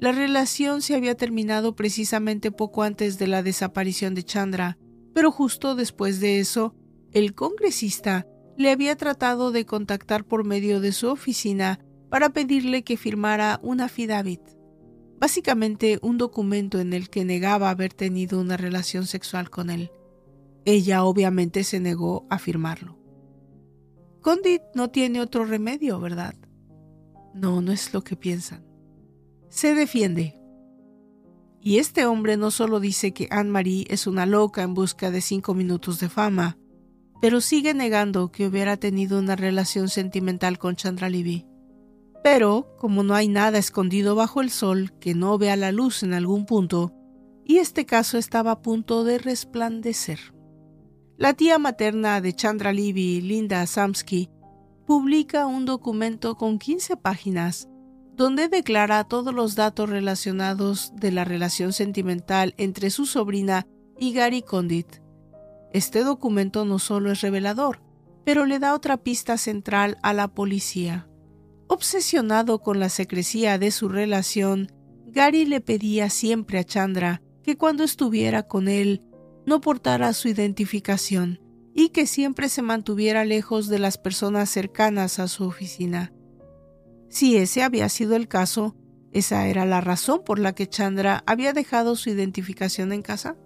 [0.00, 4.78] la relación se había terminado precisamente poco antes de la desaparición de Chandra,
[5.12, 6.76] pero justo después de eso,
[7.12, 8.24] el congresista
[8.56, 11.80] le había tratado de contactar por medio de su oficina
[12.10, 14.40] para pedirle que firmara un affidavit,
[15.18, 19.90] básicamente un documento en el que negaba haber tenido una relación sexual con él.
[20.64, 22.96] Ella obviamente se negó a firmarlo.
[24.20, 26.36] Condit no tiene otro remedio, ¿verdad?
[27.34, 28.67] No, no es lo que piensan
[29.48, 30.34] se defiende.
[31.60, 35.54] Y este hombre no solo dice que Anne-Marie es una loca en busca de cinco
[35.54, 36.56] minutos de fama,
[37.20, 41.46] pero sigue negando que hubiera tenido una relación sentimental con Chandra Libby.
[42.22, 46.14] Pero, como no hay nada escondido bajo el sol que no vea la luz en
[46.14, 46.92] algún punto,
[47.44, 50.18] y este caso estaba a punto de resplandecer.
[51.16, 54.30] La tía materna de Chandra Libby, Linda Samsky,
[54.86, 57.68] publica un documento con 15 páginas
[58.18, 64.42] donde declara todos los datos relacionados de la relación sentimental entre su sobrina y Gary
[64.42, 64.96] Condit.
[65.72, 67.80] Este documento no solo es revelador,
[68.24, 71.08] pero le da otra pista central a la policía.
[71.68, 74.72] Obsesionado con la secrecía de su relación,
[75.06, 79.00] Gary le pedía siempre a Chandra que cuando estuviera con él
[79.46, 81.40] no portara su identificación
[81.72, 86.12] y que siempre se mantuviera lejos de las personas cercanas a su oficina.
[87.08, 88.76] Si ese había sido el caso,
[89.12, 93.36] esa era la razón por la que Chandra había dejado su identificación en casa.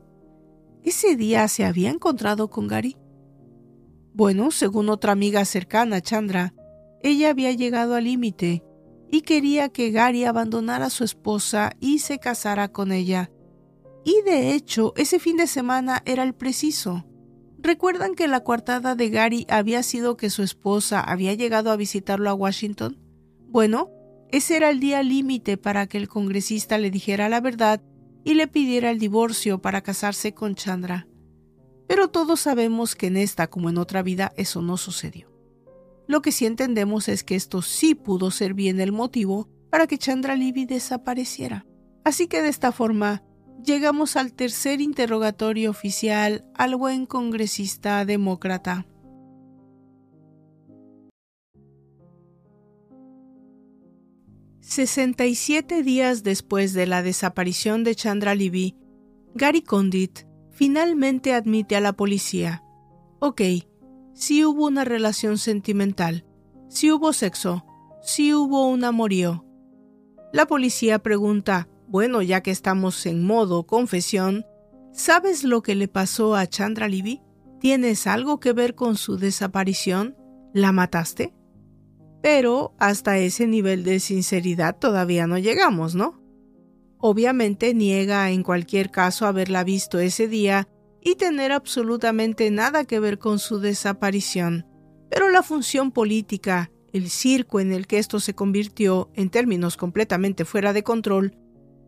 [0.83, 2.97] ¿Ese día se había encontrado con Gary?
[4.15, 6.55] Bueno, según otra amiga cercana a Chandra,
[7.03, 8.65] ella había llegado al límite
[9.11, 13.31] y quería que Gary abandonara a su esposa y se casara con ella.
[14.05, 17.05] Y de hecho, ese fin de semana era el preciso.
[17.59, 22.29] ¿Recuerdan que la coartada de Gary había sido que su esposa había llegado a visitarlo
[22.29, 23.02] a Washington?
[23.53, 23.91] Bueno,
[24.31, 27.83] ese era el día límite para que el congresista le dijera la verdad
[28.25, 31.07] y le pidiera el divorcio para casarse con Chandra.
[31.87, 35.31] Pero todos sabemos que en esta como en otra vida eso no sucedió.
[36.09, 39.99] Lo que sí entendemos es que esto sí pudo ser bien el motivo para que
[39.99, 41.67] Chandra Libby desapareciera.
[42.05, 43.23] Así que de esta forma
[43.63, 48.87] llegamos al tercer interrogatorio oficial al buen congresista demócrata.
[54.63, 58.77] 67 días después de la desaparición de Chandra Libby,
[59.35, 60.21] Gary Condit
[60.51, 62.63] finalmente admite a la policía.
[63.19, 63.43] Ok,
[64.15, 66.25] si hubo una relación sentimental,
[66.69, 67.67] si hubo sexo,
[68.03, 69.45] si hubo un amorío.
[70.33, 74.47] La policía pregunta, bueno, ya que estamos en modo confesión,
[74.93, 77.21] ¿sabes lo que le pasó a Chandra Libby?
[77.59, 80.17] ¿Tienes algo que ver con su desaparición?
[80.55, 81.35] ¿La mataste?
[82.23, 86.23] Pero hasta ese nivel de sinceridad todavía no llegamos, ¿no?
[86.99, 90.69] Obviamente niega en cualquier caso haberla visto ese día
[91.01, 94.65] y tener absolutamente nada que ver con su desaparición.
[95.11, 100.45] Pero la función política, el circo en el que esto se convirtió en términos completamente
[100.45, 101.37] fuera de control,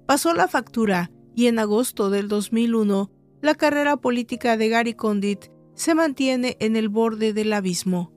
[0.05, 5.95] pasó la factura y en agosto del 2001 la carrera política de Gary Condit se
[5.95, 8.14] mantiene en el borde del abismo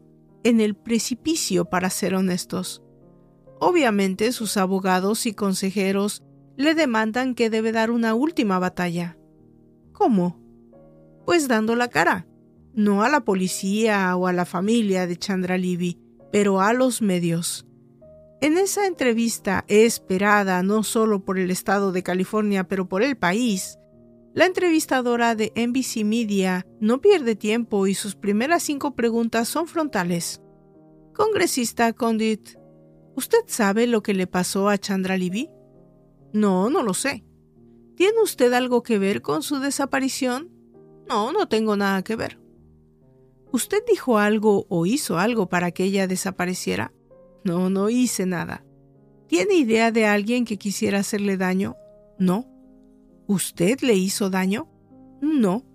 [0.48, 2.82] en el precipicio, para ser honestos.
[3.60, 6.24] Obviamente sus abogados y consejeros
[6.56, 9.18] le demandan que debe dar una última batalla.
[9.92, 10.40] ¿Cómo?
[11.26, 12.28] Pues dando la cara,
[12.74, 16.00] no a la policía o a la familia de Chandra Libby,
[16.32, 17.66] pero a los medios.
[18.40, 23.80] En esa entrevista esperada no solo por el estado de California, pero por el país,
[24.38, 30.44] la entrevistadora de NBC Media no pierde tiempo y sus primeras cinco preguntas son frontales.
[31.16, 32.50] Congresista Condit,
[33.16, 35.50] ¿usted sabe lo que le pasó a Chandra Libby?
[36.34, 37.26] No, no lo sé.
[37.96, 40.52] ¿Tiene usted algo que ver con su desaparición?
[41.10, 42.40] No, no tengo nada que ver.
[43.52, 46.94] ¿Usted dijo algo o hizo algo para que ella desapareciera?
[47.44, 48.64] No, no hice nada.
[49.26, 51.76] ¿Tiene idea de alguien que quisiera hacerle daño?
[52.20, 52.57] No.
[53.28, 54.70] ¿Usted le hizo daño?
[55.22, 55.66] No.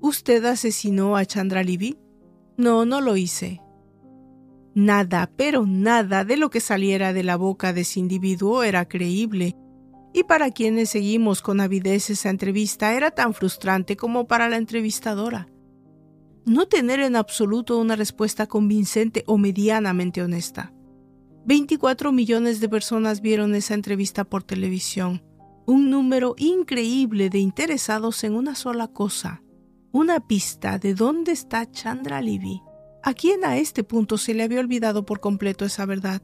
[0.00, 1.98] ¿Usted asesinó a Chandra Libby?
[2.56, 3.60] No, no lo hice.
[4.76, 9.56] Nada, pero nada de lo que saliera de la boca de ese individuo era creíble,
[10.12, 15.48] y para quienes seguimos con avidez esa entrevista era tan frustrante como para la entrevistadora.
[16.46, 20.72] No tener en absoluto una respuesta convincente o medianamente honesta.
[21.44, 25.22] 24 millones de personas vieron esa entrevista por televisión
[25.66, 29.42] un número increíble de interesados en una sola cosa,
[29.92, 32.62] una pista de dónde está Chandra Libby.
[33.02, 36.22] ¿A quién a este punto se le había olvidado por completo esa verdad?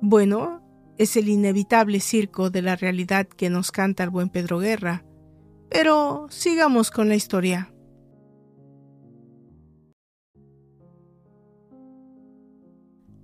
[0.00, 0.62] Bueno,
[0.98, 5.04] es el inevitable circo de la realidad que nos canta el buen Pedro Guerra.
[5.68, 7.72] Pero sigamos con la historia.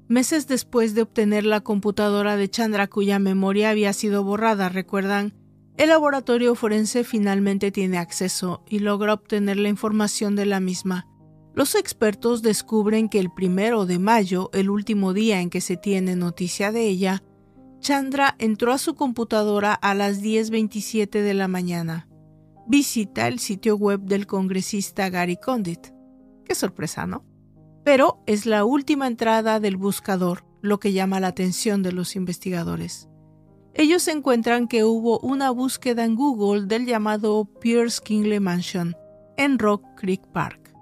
[0.08, 5.34] Meses después de obtener la computadora de Chandra cuya memoria había sido borrada, recuerdan,
[5.78, 11.06] el laboratorio forense finalmente tiene acceso y logra obtener la información de la misma.
[11.54, 16.16] Los expertos descubren que el primero de mayo, el último día en que se tiene
[16.16, 17.22] noticia de ella,
[17.78, 22.08] Chandra entró a su computadora a las 10.27 de la mañana.
[22.66, 25.94] Visita el sitio web del congresista Gary Condit.
[26.44, 27.24] Qué sorpresa, ¿no?
[27.84, 33.08] Pero es la última entrada del buscador, lo que llama la atención de los investigadores
[33.78, 38.96] ellos encuentran que hubo una búsqueda en Google del llamado Pierce Kingley Mansion
[39.36, 40.74] en Rock Creek Park.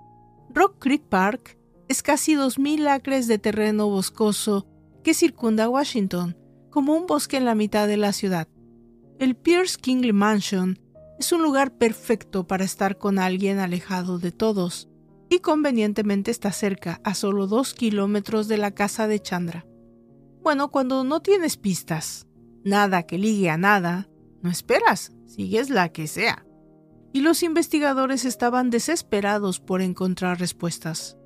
[0.55, 4.67] Rock Creek Park es casi 2.000 acres de terreno boscoso
[5.05, 6.39] que circunda Washington,
[6.71, 8.49] como un bosque en la mitad de la ciudad.
[9.19, 10.79] El Pierce Kingley Mansion
[11.19, 14.89] es un lugar perfecto para estar con alguien alejado de todos,
[15.29, 19.67] y convenientemente está cerca, a solo dos kilómetros de la casa de Chandra.
[20.43, 22.26] Bueno, cuando no tienes pistas,
[22.67, 24.09] nada que ligue a nada,
[24.43, 26.45] no esperas, sigues la que sea.
[27.13, 31.17] Y los investigadores estaban desesperados por encontrar respuestas.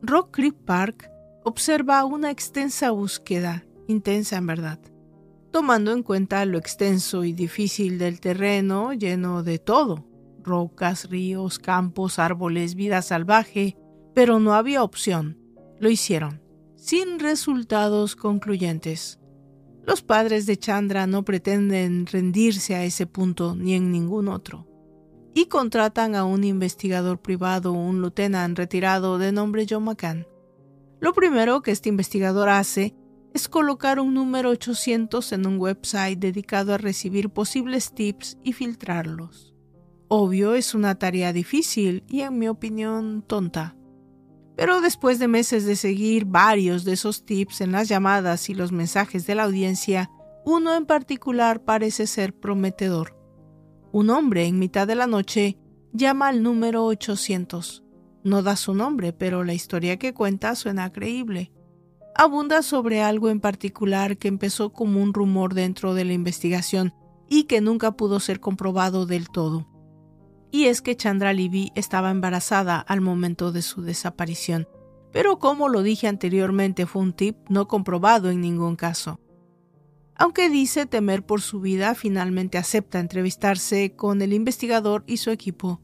[0.00, 1.10] Rock Creek Park
[1.44, 4.80] observa una extensa búsqueda, intensa en verdad,
[5.52, 10.06] tomando en cuenta lo extenso y difícil del terreno lleno de todo,
[10.42, 13.76] rocas, ríos, campos, árboles, vida salvaje,
[14.14, 15.38] pero no había opción.
[15.78, 16.42] Lo hicieron,
[16.76, 19.20] sin resultados concluyentes.
[19.88, 24.66] Los padres de Chandra no pretenden rendirse a ese punto ni en ningún otro.
[25.32, 30.26] Y contratan a un investigador privado, un lieutenant retirado de nombre John McCann.
[31.00, 32.94] Lo primero que este investigador hace
[33.32, 39.54] es colocar un número 800 en un website dedicado a recibir posibles tips y filtrarlos.
[40.08, 43.77] Obvio es una tarea difícil y en mi opinión tonta.
[44.58, 48.72] Pero después de meses de seguir varios de esos tips en las llamadas y los
[48.72, 50.10] mensajes de la audiencia,
[50.44, 53.16] uno en particular parece ser prometedor.
[53.92, 55.56] Un hombre en mitad de la noche
[55.92, 57.84] llama al número 800.
[58.24, 61.52] No da su nombre, pero la historia que cuenta suena creíble.
[62.16, 66.92] Abunda sobre algo en particular que empezó como un rumor dentro de la investigación
[67.28, 69.68] y que nunca pudo ser comprobado del todo
[70.50, 74.68] y es que Chandra Libby estaba embarazada al momento de su desaparición.
[75.12, 79.20] Pero como lo dije anteriormente, fue un tip no comprobado en ningún caso.
[80.14, 85.80] Aunque dice temer por su vida, finalmente acepta entrevistarse con el investigador y su equipo.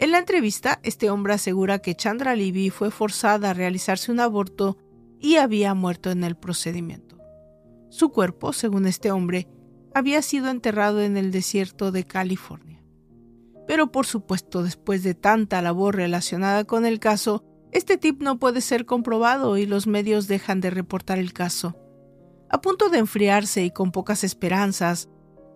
[0.00, 4.76] En la entrevista, este hombre asegura que Chandra Libby fue forzada a realizarse un aborto
[5.20, 7.18] y había muerto en el procedimiento.
[7.90, 9.48] Su cuerpo, según este hombre,
[9.94, 12.77] había sido enterrado en el desierto de California.
[13.68, 18.62] Pero por supuesto, después de tanta labor relacionada con el caso, este tip no puede
[18.62, 21.76] ser comprobado y los medios dejan de reportar el caso.
[22.48, 25.10] A punto de enfriarse y con pocas esperanzas,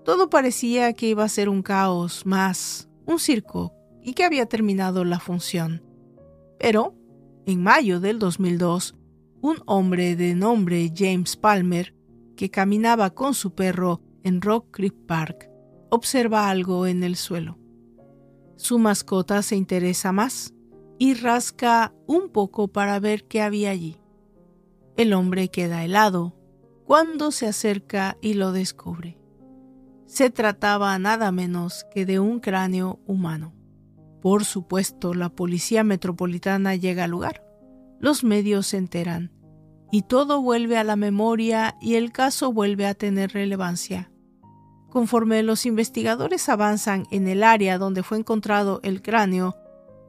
[0.04, 5.06] todo parecía que iba a ser un caos más, un circo, y que había terminado
[5.06, 5.82] la función.
[6.58, 6.94] Pero,
[7.46, 8.94] en mayo del 2002,
[9.40, 11.94] un hombre de nombre James Palmer,
[12.36, 15.48] que caminaba con su perro en Rock Creek Park,
[15.88, 17.61] observa algo en el suelo.
[18.56, 20.54] Su mascota se interesa más
[20.98, 23.98] y rasca un poco para ver qué había allí.
[24.96, 26.36] El hombre queda helado
[26.84, 29.18] cuando se acerca y lo descubre.
[30.06, 33.54] Se trataba nada menos que de un cráneo humano.
[34.20, 37.42] Por supuesto, la policía metropolitana llega al lugar.
[37.98, 39.32] Los medios se enteran
[39.90, 44.11] y todo vuelve a la memoria y el caso vuelve a tener relevancia.
[44.92, 49.56] Conforme los investigadores avanzan en el área donde fue encontrado el cráneo,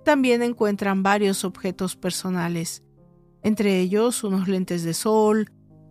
[0.04, 2.84] también encuentran varios objetos personales,
[3.44, 5.50] entre ellos unos lentes de sol,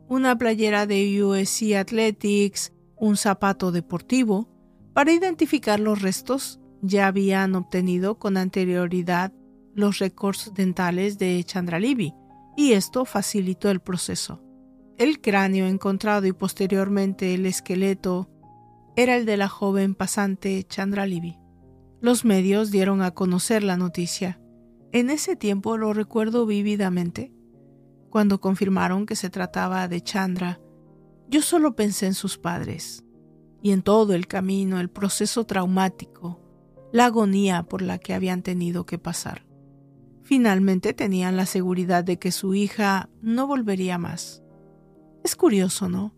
[0.09, 4.51] una playera de USC Athletics, un zapato deportivo.
[4.93, 9.33] Para identificar los restos, ya habían obtenido con anterioridad
[9.75, 12.13] los récords dentales de Chandralibby,
[12.59, 14.43] y esto facilitó el proceso.
[14.99, 18.29] El cráneo encontrado y posteriormente el esqueleto
[18.95, 21.39] era el de la joven pasante Chandra Libby.
[22.01, 24.39] Los medios dieron a conocer la noticia.
[24.93, 27.33] En ese tiempo lo recuerdo vívidamente.
[28.11, 30.61] Cuando confirmaron que se trataba de Chandra,
[31.29, 33.03] yo solo pensé en sus padres
[33.63, 36.41] y en todo el camino, el proceso traumático,
[36.93, 39.47] la agonía por la que habían tenido que pasar.
[40.23, 44.43] Finalmente tenían la seguridad de que su hija no volvería más.
[45.25, 46.15] Es curioso, ¿no?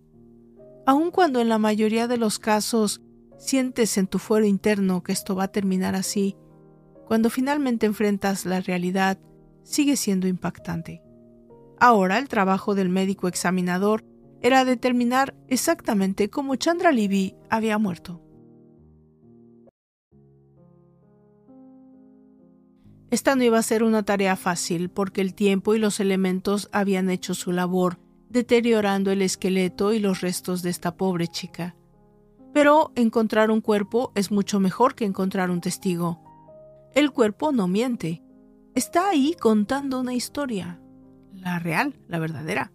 [0.86, 3.00] Aun cuando en la mayoría de los casos
[3.38, 6.36] sientes en tu fuero interno que esto va a terminar así,
[7.06, 9.18] cuando finalmente enfrentas la realidad,
[9.62, 11.02] sigue siendo impactante.
[11.78, 14.04] Ahora el trabajo del médico examinador
[14.40, 18.20] era determinar exactamente cómo Chandra Libby había muerto.
[23.10, 27.10] Esta no iba a ser una tarea fácil porque el tiempo y los elementos habían
[27.10, 27.98] hecho su labor
[28.34, 31.76] deteriorando el esqueleto y los restos de esta pobre chica.
[32.52, 36.20] Pero encontrar un cuerpo es mucho mejor que encontrar un testigo.
[36.94, 38.22] El cuerpo no miente.
[38.74, 40.80] Está ahí contando una historia.
[41.32, 42.72] La real, la verdadera.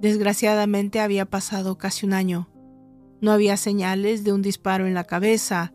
[0.00, 2.48] Desgraciadamente había pasado casi un año.
[3.20, 5.72] No había señales de un disparo en la cabeza.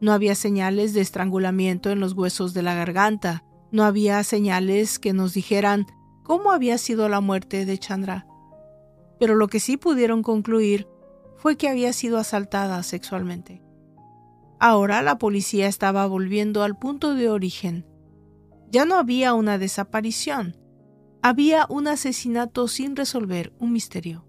[0.00, 3.44] No había señales de estrangulamiento en los huesos de la garganta.
[3.70, 5.84] No había señales que nos dijeran
[6.22, 8.26] cómo había sido la muerte de Chandra
[9.18, 10.88] pero lo que sí pudieron concluir
[11.36, 13.62] fue que había sido asaltada sexualmente.
[14.58, 17.86] Ahora la policía estaba volviendo al punto de origen.
[18.70, 20.56] Ya no había una desaparición,
[21.22, 24.26] había un asesinato sin resolver, un misterio.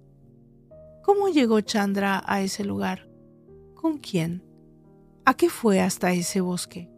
[1.03, 3.09] ¿Cómo llegó Chandra a ese lugar?
[3.75, 4.43] ¿Con quién?
[5.23, 6.89] ¿A qué fue hasta ese bosque?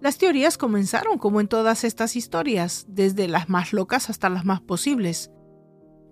[0.00, 4.60] Las teorías comenzaron como en todas estas historias, desde las más locas hasta las más
[4.60, 5.30] posibles.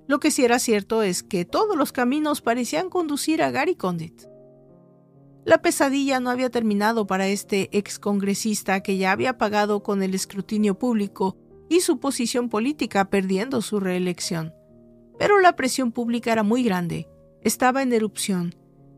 [0.09, 4.25] Lo que sí era cierto es que todos los caminos parecían conducir a Gary Condit.
[5.45, 10.77] La pesadilla no había terminado para este excongresista que ya había pagado con el escrutinio
[10.77, 11.37] público
[11.69, 14.53] y su posición política perdiendo su reelección.
[15.19, 17.09] Pero la presión pública era muy grande
[17.43, 18.55] estaba en erupción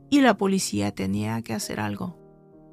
[0.08, 2.18] y la policía tenía que hacer algo.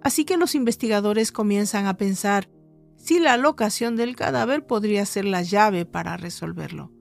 [0.01, 2.49] Así que los investigadores comienzan a pensar
[2.95, 6.91] si la locación del cadáver podría ser la llave para resolverlo.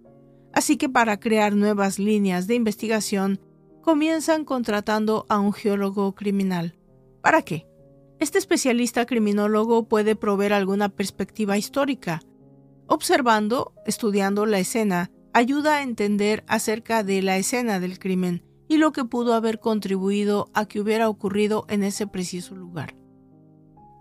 [0.56, 3.40] Así que para crear nuevas líneas de investigación,
[3.82, 6.74] comienzan contratando a un geólogo criminal.
[7.20, 7.66] ¿Para qué?
[8.20, 12.22] Este especialista criminólogo puede proveer alguna perspectiva histórica.
[12.86, 18.92] Observando, estudiando la escena, ayuda a entender acerca de la escena del crimen y lo
[18.92, 22.96] que pudo haber contribuido a que hubiera ocurrido en ese preciso lugar.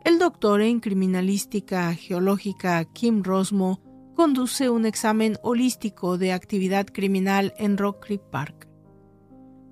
[0.05, 3.81] El doctor en criminalística geológica Kim Rosmo
[4.15, 8.67] conduce un examen holístico de actividad criminal en Rock Creek Park.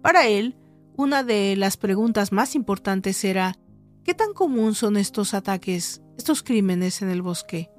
[0.01, 0.57] Para él,
[0.95, 3.55] una de las preguntas más importantes era
[4.03, 7.71] ¿qué tan común son estos ataques, estos crímenes en el bosque?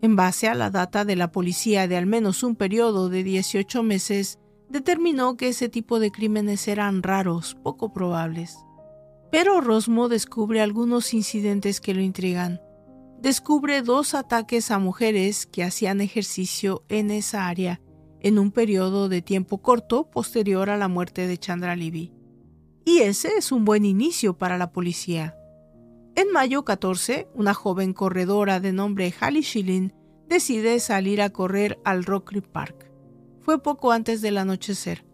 [0.00, 3.82] En base a la data de la policía de al menos un periodo de 18
[3.82, 4.38] meses,
[4.70, 8.56] determinó que ese tipo de crímenes eran raros, poco probables.
[9.30, 12.60] Pero Rosmo descubre algunos incidentes que lo intrigan.
[13.22, 17.82] Descubre dos ataques a mujeres que hacían ejercicio en esa área
[18.20, 22.14] en un periodo de tiempo corto posterior a la muerte de Chandra Libby.
[22.86, 25.36] Y ese es un buen inicio para la policía.
[26.16, 29.92] En mayo 14, una joven corredora de nombre Hallie Schilling
[30.26, 32.90] decide salir a correr al Rock Park.
[33.40, 35.04] Fue poco antes del anochecer.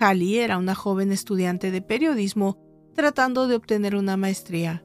[0.00, 2.58] Hallie era una joven estudiante de periodismo
[2.94, 4.84] tratando de obtener una maestría.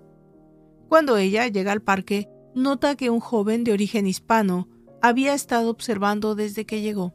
[0.90, 4.68] Cuando ella llega al parque, nota que un joven de origen hispano
[5.02, 7.14] había estado observando desde que llegó.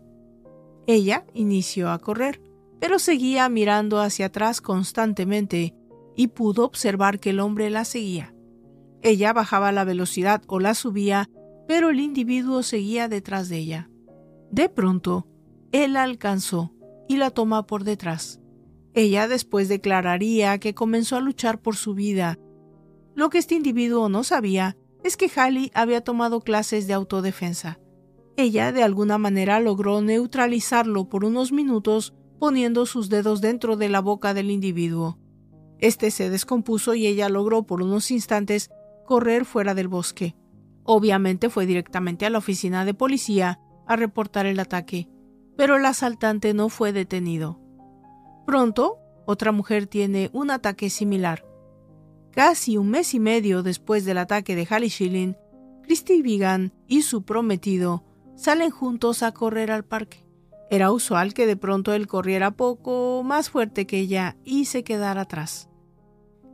[0.86, 2.40] Ella inició a correr,
[2.80, 5.74] pero seguía mirando hacia atrás constantemente
[6.16, 8.34] y pudo observar que el hombre la seguía.
[9.02, 11.28] Ella bajaba la velocidad o la subía,
[11.66, 13.90] pero el individuo seguía detrás de ella.
[14.50, 15.26] De pronto,
[15.72, 16.72] él la alcanzó
[17.08, 18.40] y la toma por detrás.
[18.94, 22.38] Ella después declararía que comenzó a luchar por su vida.
[23.14, 27.78] Lo que este individuo no sabía es que Hallie había tomado clases de autodefensa.
[28.36, 34.00] Ella de alguna manera logró neutralizarlo por unos minutos poniendo sus dedos dentro de la
[34.00, 35.18] boca del individuo.
[35.78, 38.70] Este se descompuso y ella logró por unos instantes
[39.06, 40.36] correr fuera del bosque.
[40.84, 45.08] Obviamente fue directamente a la oficina de policía a reportar el ataque
[45.56, 47.60] pero el asaltante no fue detenido.
[48.46, 51.44] Pronto, otra mujer tiene un ataque similar.
[52.32, 55.36] Casi un mes y medio después del ataque de Hallie Schilling,
[55.82, 58.04] Christy Vigan y su prometido
[58.36, 60.24] salen juntos a correr al parque.
[60.70, 65.22] Era usual que de pronto él corriera poco más fuerte que ella y se quedara
[65.22, 65.68] atrás.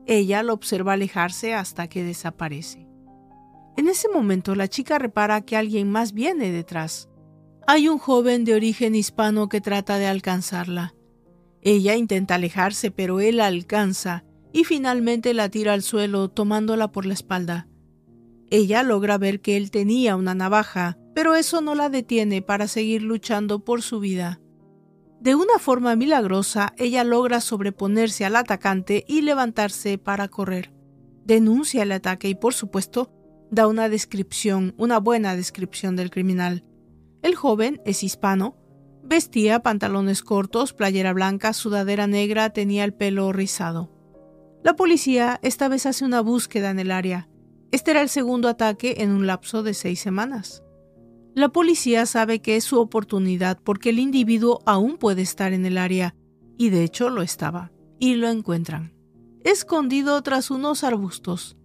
[0.07, 2.89] Ella lo observa alejarse hasta que desaparece.
[3.77, 7.09] En ese momento la chica repara que alguien más viene detrás.
[7.69, 10.95] Hay un joven de origen hispano que trata de alcanzarla.
[11.63, 17.15] Ella intenta alejarse, pero él alcanza y finalmente la tira al suelo tomándola por la
[17.15, 17.69] espalda.
[18.51, 23.03] Ella logra ver que él tenía una navaja, pero eso no la detiene para seguir
[23.03, 24.41] luchando por su vida.
[25.21, 30.73] De una forma milagrosa, ella logra sobreponerse al atacante y levantarse para correr.
[31.25, 33.13] Denuncia el ataque y, por supuesto,
[33.51, 36.65] da una descripción, una buena descripción del criminal.
[37.23, 38.57] El joven es hispano,
[39.03, 43.98] vestía pantalones cortos, playera blanca, sudadera negra, tenía el pelo rizado.
[44.69, 47.27] La policía esta vez hace una búsqueda en el área.
[47.71, 50.63] Este era el segundo ataque en un lapso de seis semanas.
[51.35, 55.79] La policía sabe que es su oportunidad porque el individuo aún puede estar en el
[55.79, 56.15] área,
[56.59, 58.93] y de hecho lo estaba, y lo encuentran.
[59.43, 61.57] Escondido tras unos arbustos.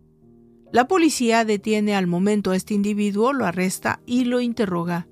[0.72, 5.10] La policía detiene al momento a este individuo, lo arresta y lo interroga.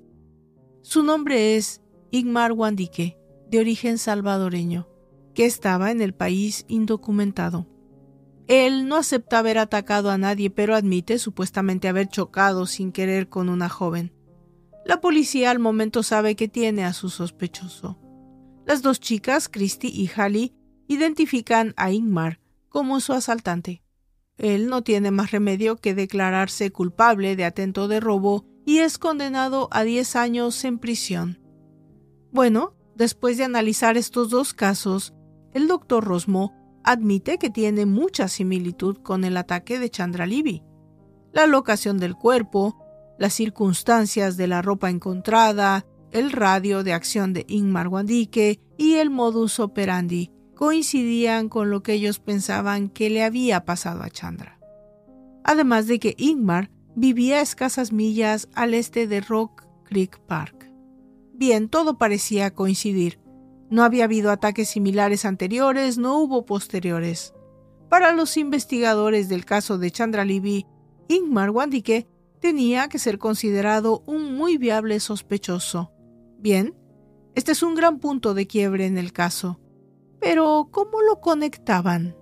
[0.80, 3.18] Su nombre es Igmar Wandique,
[3.50, 4.88] de origen salvadoreño,
[5.34, 7.66] que estaba en el país indocumentado.
[8.48, 13.48] Él no acepta haber atacado a nadie, pero admite supuestamente haber chocado sin querer con
[13.48, 14.12] una joven.
[14.84, 17.98] La policía al momento sabe que tiene a su sospechoso.
[18.66, 20.54] Las dos chicas, Christy y Hallie,
[20.88, 23.82] identifican a Ingmar como su asaltante.
[24.38, 29.68] Él no tiene más remedio que declararse culpable de atento de robo y es condenado
[29.70, 31.38] a 10 años en prisión.
[32.32, 35.12] Bueno, después de analizar estos dos casos,
[35.52, 36.54] el doctor Rosmo
[36.84, 40.62] admite que tiene mucha similitud con el ataque de Chandralibi.
[41.32, 42.78] La locación del cuerpo,
[43.18, 49.10] las circunstancias de la ropa encontrada, el radio de acción de Ingmar Wandike y el
[49.10, 54.58] modus operandi coincidían con lo que ellos pensaban que le había pasado a Chandra.
[55.44, 60.70] Además de que Ingmar vivía a escasas millas al este de Rock Creek Park.
[61.32, 63.21] Bien, todo parecía coincidir.
[63.72, 67.32] No había habido ataques similares anteriores, no hubo posteriores.
[67.88, 70.66] Para los investigadores del caso de Chandra Libby,
[71.08, 72.06] Ingmar Wandike
[72.38, 75.90] tenía que ser considerado un muy viable sospechoso.
[76.38, 76.74] Bien,
[77.34, 79.58] este es un gran punto de quiebre en el caso.
[80.20, 82.14] Pero, ¿cómo lo conectaban?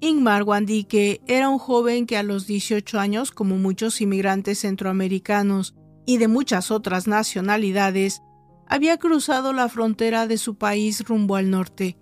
[0.00, 5.74] Ingmar Wandike era un joven que a los 18 años, como muchos inmigrantes centroamericanos
[6.06, 8.22] y de muchas otras nacionalidades,
[8.66, 11.98] había cruzado la frontera de su país rumbo al norte,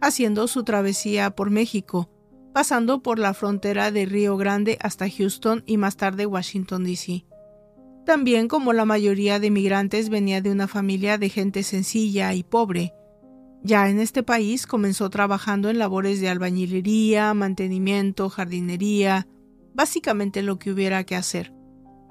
[0.00, 2.10] haciendo su travesía por México,
[2.54, 7.26] pasando por la frontera de Río Grande hasta Houston y más tarde Washington, D.C.
[8.06, 12.94] También como la mayoría de migrantes venía de una familia de gente sencilla y pobre,
[13.62, 19.26] ya en este país comenzó trabajando en labores de albañilería, mantenimiento, jardinería,
[19.74, 21.55] básicamente lo que hubiera que hacer.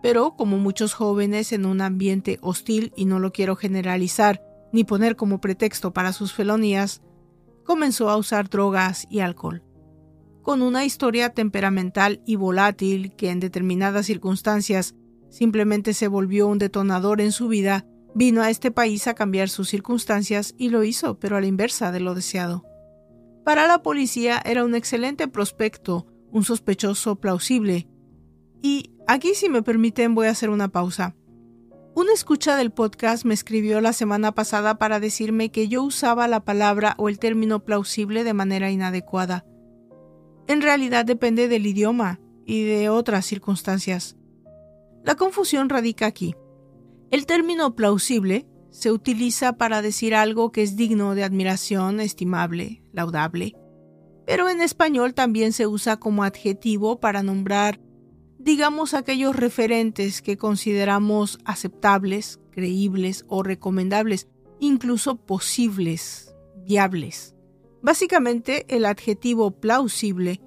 [0.05, 4.39] Pero como muchos jóvenes en un ambiente hostil, y no lo quiero generalizar
[4.71, 7.01] ni poner como pretexto para sus felonías,
[7.63, 9.63] comenzó a usar drogas y alcohol.
[10.43, 14.93] Con una historia temperamental y volátil que en determinadas circunstancias
[15.31, 17.87] simplemente se volvió un detonador en su vida,
[18.17, 21.91] Vino a este país a cambiar sus circunstancias y lo hizo, pero a la inversa
[21.91, 22.63] de lo deseado.
[23.43, 27.89] Para la policía era un excelente prospecto, un sospechoso plausible.
[28.61, 31.15] Y aquí, si me permiten, voy a hacer una pausa.
[31.95, 36.43] Una escucha del podcast me escribió la semana pasada para decirme que yo usaba la
[36.43, 39.45] palabra o el término plausible de manera inadecuada.
[40.47, 44.17] En realidad depende del idioma y de otras circunstancias.
[45.03, 46.35] La confusión radica aquí.
[47.11, 53.55] El término plausible se utiliza para decir algo que es digno de admiración, estimable, laudable,
[54.25, 57.79] pero en español también se usa como adjetivo para nombrar,
[58.45, 64.27] digamos, aquellos referentes que consideramos aceptables, creíbles o recomendables,
[64.59, 66.33] incluso posibles,
[66.63, 67.35] viables.
[67.81, 70.41] Básicamente, el adjetivo plausible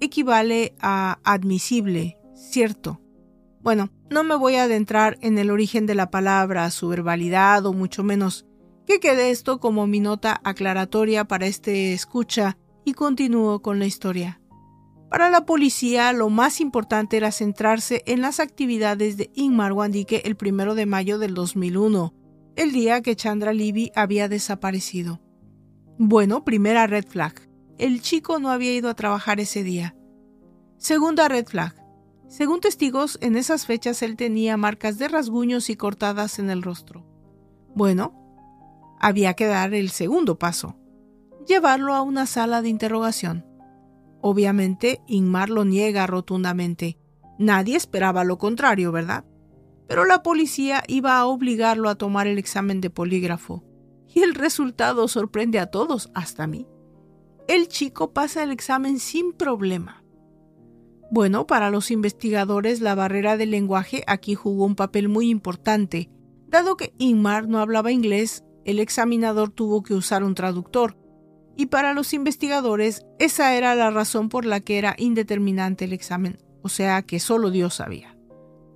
[0.00, 3.00] equivale a admisible, cierto,
[3.60, 7.72] bueno, no me voy a adentrar en el origen de la palabra, su verbalidad o
[7.72, 8.44] mucho menos.
[8.86, 14.41] Que quede esto como mi nota aclaratoria para este escucha y continúo con la historia.
[15.12, 20.36] Para la policía, lo más importante era centrarse en las actividades de Ingmar Wandike el
[20.36, 22.14] primero de mayo del 2001,
[22.56, 25.20] el día que Chandra Libby había desaparecido.
[25.98, 27.34] Bueno, primera red flag.
[27.76, 29.94] El chico no había ido a trabajar ese día.
[30.78, 31.74] Segunda red flag.
[32.26, 37.04] Según testigos, en esas fechas él tenía marcas de rasguños y cortadas en el rostro.
[37.74, 38.14] Bueno,
[38.98, 40.74] había que dar el segundo paso,
[41.46, 43.51] llevarlo a una sala de interrogación.
[44.22, 46.96] Obviamente, Ingmar lo niega rotundamente.
[47.38, 49.24] Nadie esperaba lo contrario, ¿verdad?
[49.88, 53.64] Pero la policía iba a obligarlo a tomar el examen de polígrafo.
[54.14, 56.68] Y el resultado sorprende a todos, hasta a mí.
[57.48, 60.04] El chico pasa el examen sin problema.
[61.10, 66.10] Bueno, para los investigadores la barrera del lenguaje aquí jugó un papel muy importante.
[66.46, 70.96] Dado que Ingmar no hablaba inglés, el examinador tuvo que usar un traductor.
[71.56, 76.38] Y para los investigadores esa era la razón por la que era indeterminante el examen,
[76.62, 78.16] o sea que solo Dios sabía.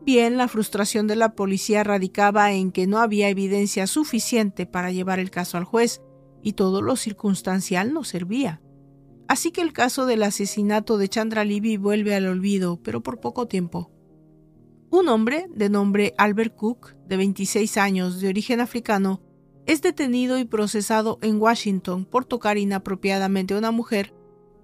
[0.07, 5.19] Bien, la frustración de la policía radicaba en que no había evidencia suficiente para llevar
[5.19, 6.01] el caso al juez,
[6.43, 8.61] y todo lo circunstancial no servía.
[9.27, 13.49] Así que el caso del asesinato de Chandra Libby vuelve al olvido, pero por poco
[13.49, 13.91] tiempo.
[14.91, 19.21] Un hombre, de nombre Albert Cook, de 26 años, de origen africano,
[19.67, 24.15] es detenido y procesado en Washington por tocar inapropiadamente a una mujer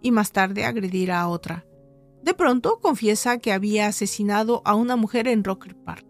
[0.00, 1.66] y más tarde agredir a otra.
[2.22, 6.06] De pronto confiesa que había asesinado a una mujer en Rocker Park,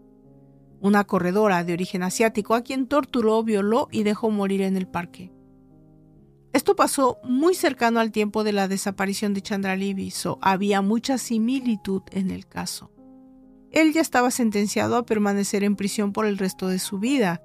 [0.79, 5.31] una corredora de origen asiático a quien torturó, violó y dejó morir en el parque.
[6.53, 9.75] Esto pasó muy cercano al tiempo de la desaparición de Chandra
[10.11, 12.91] so había mucha similitud en el caso.
[13.71, 17.41] Él ya estaba sentenciado a permanecer en prisión por el resto de su vida,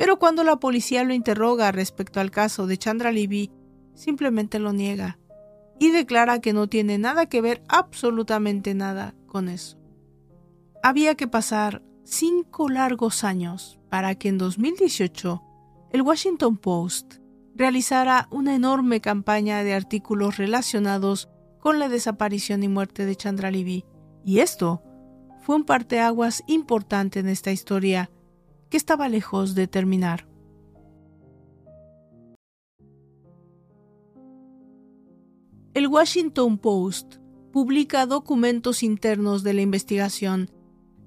[0.00, 3.50] pero cuando la policía lo interroga respecto al caso de Chandra Libby,
[3.92, 5.18] simplemente lo niega
[5.78, 9.78] y declara que no tiene nada que ver, absolutamente nada, con eso.
[10.82, 15.42] Había que pasar cinco largos años para que en 2018
[15.92, 17.16] el Washington Post
[17.54, 21.28] realizara una enorme campaña de artículos relacionados
[21.58, 23.84] con la desaparición y muerte de Chandra Libby.
[24.24, 24.82] Y esto
[25.42, 28.10] fue un parteaguas importante en esta historia
[28.70, 30.28] que estaba lejos de terminar.
[35.74, 37.16] El Washington Post
[37.52, 40.50] publica documentos internos de la investigación,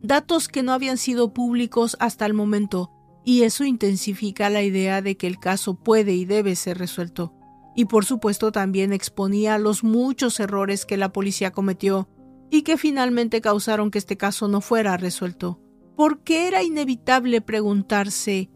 [0.02, 2.92] datos que no habían sido públicos hasta el momento,
[3.26, 7.34] y eso intensifica la idea de que el caso puede y debe ser resuelto.
[7.76, 12.08] Y por supuesto también exponía los muchos errores que la policía cometió
[12.52, 15.63] y que finalmente causaron que este caso no fuera resuelto.
[15.96, 18.50] ¿Por qué era inevitable preguntarse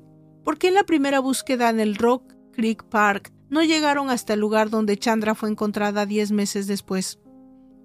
[0.44, 4.40] por qué en la primera búsqueda en el Rock Creek Park no llegaron hasta el
[4.40, 7.20] lugar donde Chandra fue encontrada diez meses después?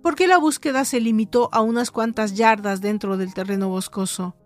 [0.03, 4.37] ¿Por qué la búsqueda se limitó a unas cuantas yardas dentro del terreno boscoso?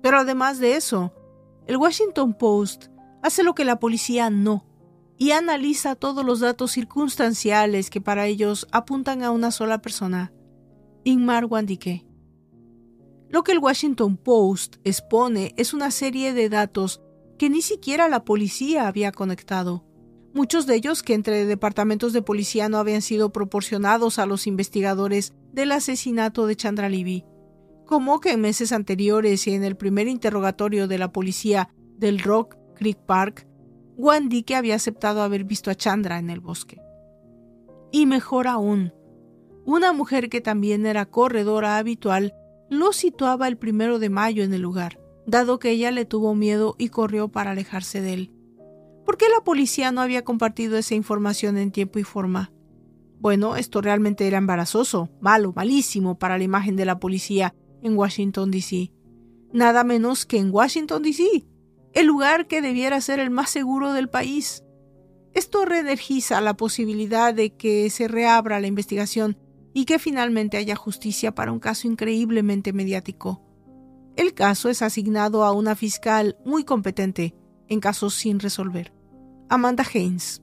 [0.00, 1.12] Pero además de eso,
[1.66, 2.86] el Washington Post
[3.22, 4.64] hace lo que la policía no
[5.18, 10.32] y analiza todos los datos circunstanciales que para ellos apuntan a una sola persona,
[11.04, 12.05] Ingmar Wandike.
[13.28, 17.02] Lo que el Washington Post expone es una serie de datos
[17.38, 19.84] que ni siquiera la policía había conectado,
[20.32, 25.32] muchos de ellos que entre departamentos de policía no habían sido proporcionados a los investigadores
[25.52, 27.24] del asesinato de Chandra Libby
[27.86, 32.56] como que en meses anteriores y en el primer interrogatorio de la policía del Rock
[32.74, 33.46] Creek Park,
[33.96, 36.82] Wandy que había aceptado haber visto a Chandra en el bosque.
[37.92, 38.92] Y mejor aún,
[39.64, 42.34] una mujer que también era corredora habitual
[42.68, 46.74] lo situaba el primero de mayo en el lugar, dado que ella le tuvo miedo
[46.78, 48.32] y corrió para alejarse de él.
[49.04, 52.52] ¿Por qué la policía no había compartido esa información en tiempo y forma?
[53.20, 58.50] Bueno, esto realmente era embarazoso, malo, malísimo para la imagen de la policía en Washington,
[58.50, 58.92] D.C.
[59.52, 61.46] Nada menos que en Washington, D.C.,
[61.92, 64.64] el lugar que debiera ser el más seguro del país.
[65.32, 69.38] Esto reenergiza la posibilidad de que se reabra la investigación
[69.76, 73.42] y que finalmente haya justicia para un caso increíblemente mediático.
[74.16, 77.34] El caso es asignado a una fiscal muy competente
[77.68, 78.94] en casos sin resolver,
[79.50, 80.42] Amanda Haynes,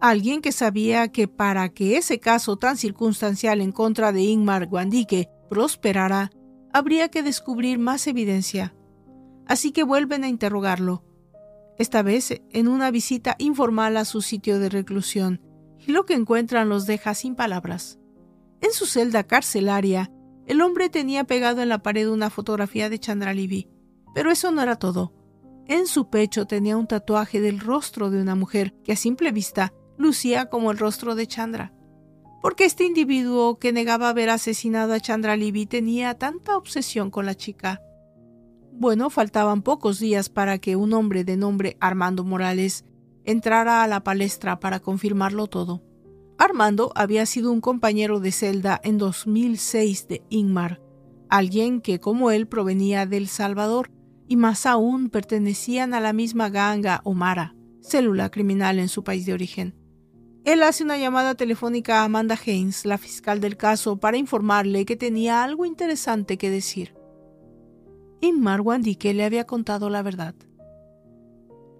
[0.00, 5.28] alguien que sabía que para que ese caso tan circunstancial en contra de Ingmar Guandique
[5.50, 6.30] prosperara,
[6.72, 8.74] habría que descubrir más evidencia.
[9.46, 11.04] Así que vuelven a interrogarlo,
[11.76, 15.42] esta vez en una visita informal a su sitio de reclusión,
[15.78, 17.99] y lo que encuentran los deja sin palabras.
[18.60, 20.10] En su celda carcelaria,
[20.46, 23.68] el hombre tenía pegado en la pared una fotografía de Chandra Libby,
[24.14, 25.12] pero eso no era todo.
[25.66, 29.72] En su pecho tenía un tatuaje del rostro de una mujer que a simple vista
[29.96, 31.72] lucía como el rostro de Chandra
[32.40, 37.34] porque este individuo que negaba haber asesinado a Chandra Libby tenía tanta obsesión con la
[37.34, 37.82] chica.
[38.72, 42.84] Bueno, faltaban pocos días para que un hombre de nombre Armando Morales
[43.24, 45.82] entrara a la palestra para confirmarlo todo.
[46.40, 50.80] Armando había sido un compañero de celda en 2006 de Ingmar,
[51.28, 53.90] alguien que como él provenía del Salvador
[54.26, 59.26] y más aún pertenecían a la misma ganga o Mara, célula criminal en su país
[59.26, 59.74] de origen.
[60.46, 64.96] Él hace una llamada telefónica a Amanda Haynes, la fiscal del caso, para informarle que
[64.96, 66.94] tenía algo interesante que decir.
[68.22, 70.34] Inmar Wandique le había contado la verdad.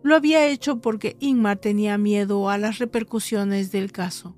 [0.02, 4.36] Lo había hecho porque Inmar tenía miedo a las repercusiones del caso.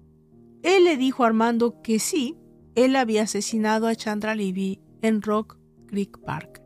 [0.62, 2.38] Él le dijo a Armando que sí,
[2.74, 6.62] él había asesinado a Chandra Libby en Rock Creek Park,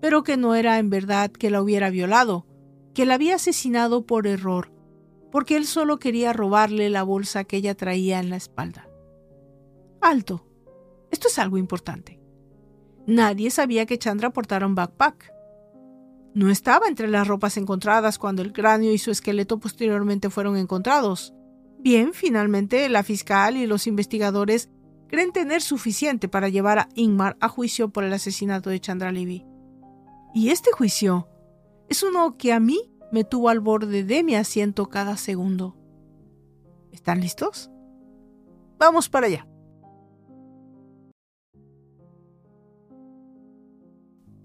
[0.00, 2.46] pero que no era en verdad que la hubiera violado,
[2.94, 4.74] que la había asesinado por error
[5.34, 8.88] porque él solo quería robarle la bolsa que ella traía en la espalda.
[10.00, 10.46] Alto.
[11.10, 12.20] Esto es algo importante.
[13.08, 15.32] Nadie sabía que Chandra portara un backpack.
[16.34, 21.34] No estaba entre las ropas encontradas cuando el cráneo y su esqueleto posteriormente fueron encontrados.
[21.84, 24.70] Bien, finalmente la fiscal y los investigadores
[25.06, 29.44] creen tener suficiente para llevar a Ingmar a juicio por el asesinato de Chandra Levy.
[30.34, 31.28] Y este juicio
[31.90, 35.76] es uno que a mí me tuvo al borde de mi asiento cada segundo.
[36.90, 37.70] ¿Están listos?
[38.78, 39.46] Vamos para allá.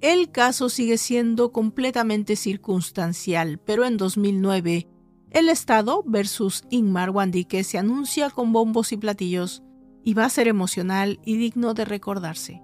[0.01, 4.89] El caso sigue siendo completamente circunstancial, pero en 2009,
[5.31, 9.63] el Estado versus Ingmar Wandique se anuncia con bombos y platillos
[10.03, 12.63] y va a ser emocional y digno de recordarse.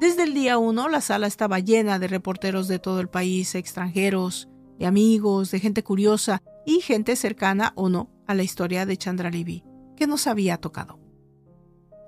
[0.00, 4.48] Desde el día 1 la sala estaba llena de reporteros de todo el país, extranjeros,
[4.78, 9.30] de amigos, de gente curiosa y gente cercana o no a la historia de Chandra
[9.30, 9.62] Levy,
[9.96, 10.98] que nos había tocado.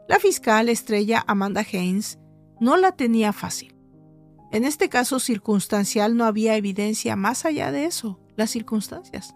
[0.09, 2.19] La fiscal estrella Amanda Haynes
[2.61, 3.77] no la tenía fácil.
[4.51, 9.35] En este caso circunstancial no había evidencia más allá de eso, las circunstancias.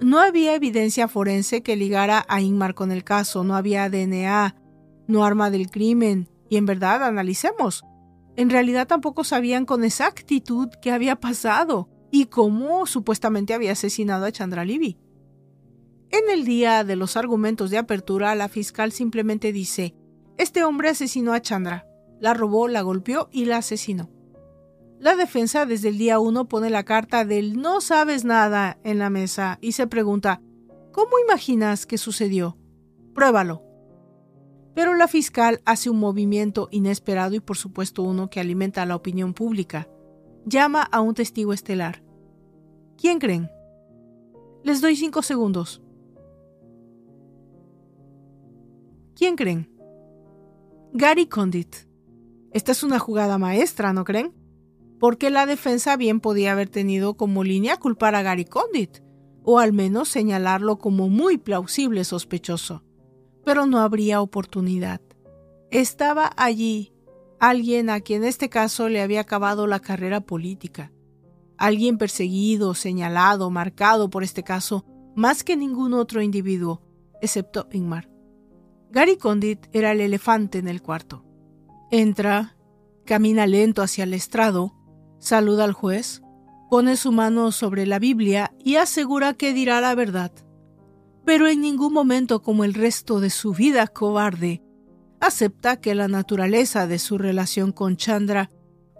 [0.00, 4.54] No había evidencia forense que ligara a Ingmar con el caso, no había DNA,
[5.06, 7.84] no arma del crimen, y en verdad, analicemos.
[8.36, 14.32] En realidad tampoco sabían con exactitud qué había pasado y cómo supuestamente había asesinado a
[14.32, 14.98] Chandra Libby.
[16.10, 19.94] En el día de los argumentos de apertura, la fiscal simplemente dice,
[20.36, 21.86] este hombre asesinó a Chandra,
[22.20, 24.10] la robó, la golpeó y la asesinó.
[24.98, 29.10] La defensa desde el día uno pone la carta del no sabes nada en la
[29.10, 30.40] mesa y se pregunta,
[30.92, 32.56] ¿cómo imaginas que sucedió?
[33.14, 33.62] Pruébalo.
[34.74, 38.96] Pero la fiscal hace un movimiento inesperado y por supuesto uno que alimenta a la
[38.96, 39.88] opinión pública.
[40.46, 42.02] Llama a un testigo estelar.
[42.96, 43.50] ¿Quién creen?
[44.64, 45.82] Les doy cinco segundos.
[49.14, 49.70] ¿Quién creen?
[50.92, 51.74] Gary Condit.
[52.52, 54.34] Esta es una jugada maestra, ¿no creen?
[54.98, 58.98] Porque la defensa bien podía haber tenido como línea culpar a Gary Condit,
[59.42, 62.82] o al menos señalarlo como muy plausible sospechoso.
[63.44, 65.00] Pero no habría oportunidad.
[65.70, 66.92] Estaba allí
[67.38, 70.92] alguien a quien en este caso le había acabado la carrera política,
[71.58, 74.84] alguien perseguido, señalado, marcado por este caso,
[75.14, 76.82] más que ningún otro individuo,
[77.20, 78.10] excepto Ingmar.
[78.90, 81.24] Gary Condit era el elefante en el cuarto.
[81.90, 82.56] Entra,
[83.04, 84.74] camina lento hacia el estrado,
[85.18, 86.22] Saluda al juez,
[86.70, 90.32] pone su mano sobre la Biblia y asegura que dirá la verdad.
[91.24, 94.62] Pero en ningún momento, como el resto de su vida cobarde,
[95.20, 98.50] acepta que la naturaleza de su relación con Chandra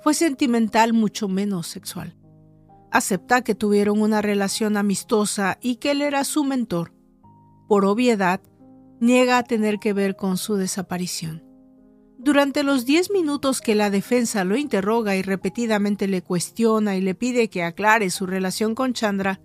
[0.03, 2.17] fue sentimental mucho menos sexual.
[2.91, 6.93] Acepta que tuvieron una relación amistosa y que él era su mentor.
[7.69, 8.41] Por obviedad,
[9.01, 11.46] niega a tener que ver con su desaparición.
[12.19, 17.14] Durante los diez minutos que la defensa lo interroga y repetidamente le cuestiona y le
[17.14, 19.41] pide que aclare su relación con Chandra,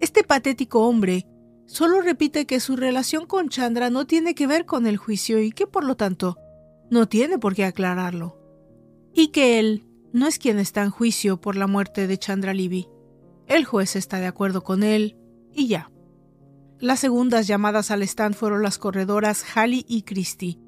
[0.00, 1.26] este patético hombre
[1.66, 5.52] solo repite que su relación con Chandra no tiene que ver con el juicio y
[5.52, 6.38] que por lo tanto
[6.90, 8.38] no tiene por qué aclararlo.
[9.12, 12.88] Y que él no es quien está en juicio por la muerte de Chandra Libby.
[13.46, 15.16] El juez está de acuerdo con él
[15.52, 15.90] y ya.
[16.78, 20.58] Las segundas llamadas al stand fueron las corredoras Halley y Christie,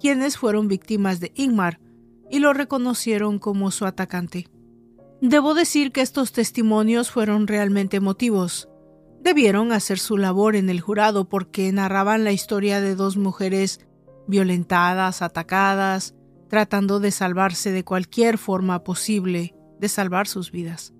[0.00, 1.80] quienes fueron víctimas de Ingmar
[2.30, 4.48] y lo reconocieron como su atacante.
[5.20, 8.68] Debo decir que estos testimonios fueron realmente emotivos.
[9.22, 13.80] Debieron hacer su labor en el jurado porque narraban la historia de dos mujeres
[14.26, 16.14] violentadas, atacadas,
[16.48, 20.92] tratando de salvarse de cualquier forma posible, de salvar sus vidas.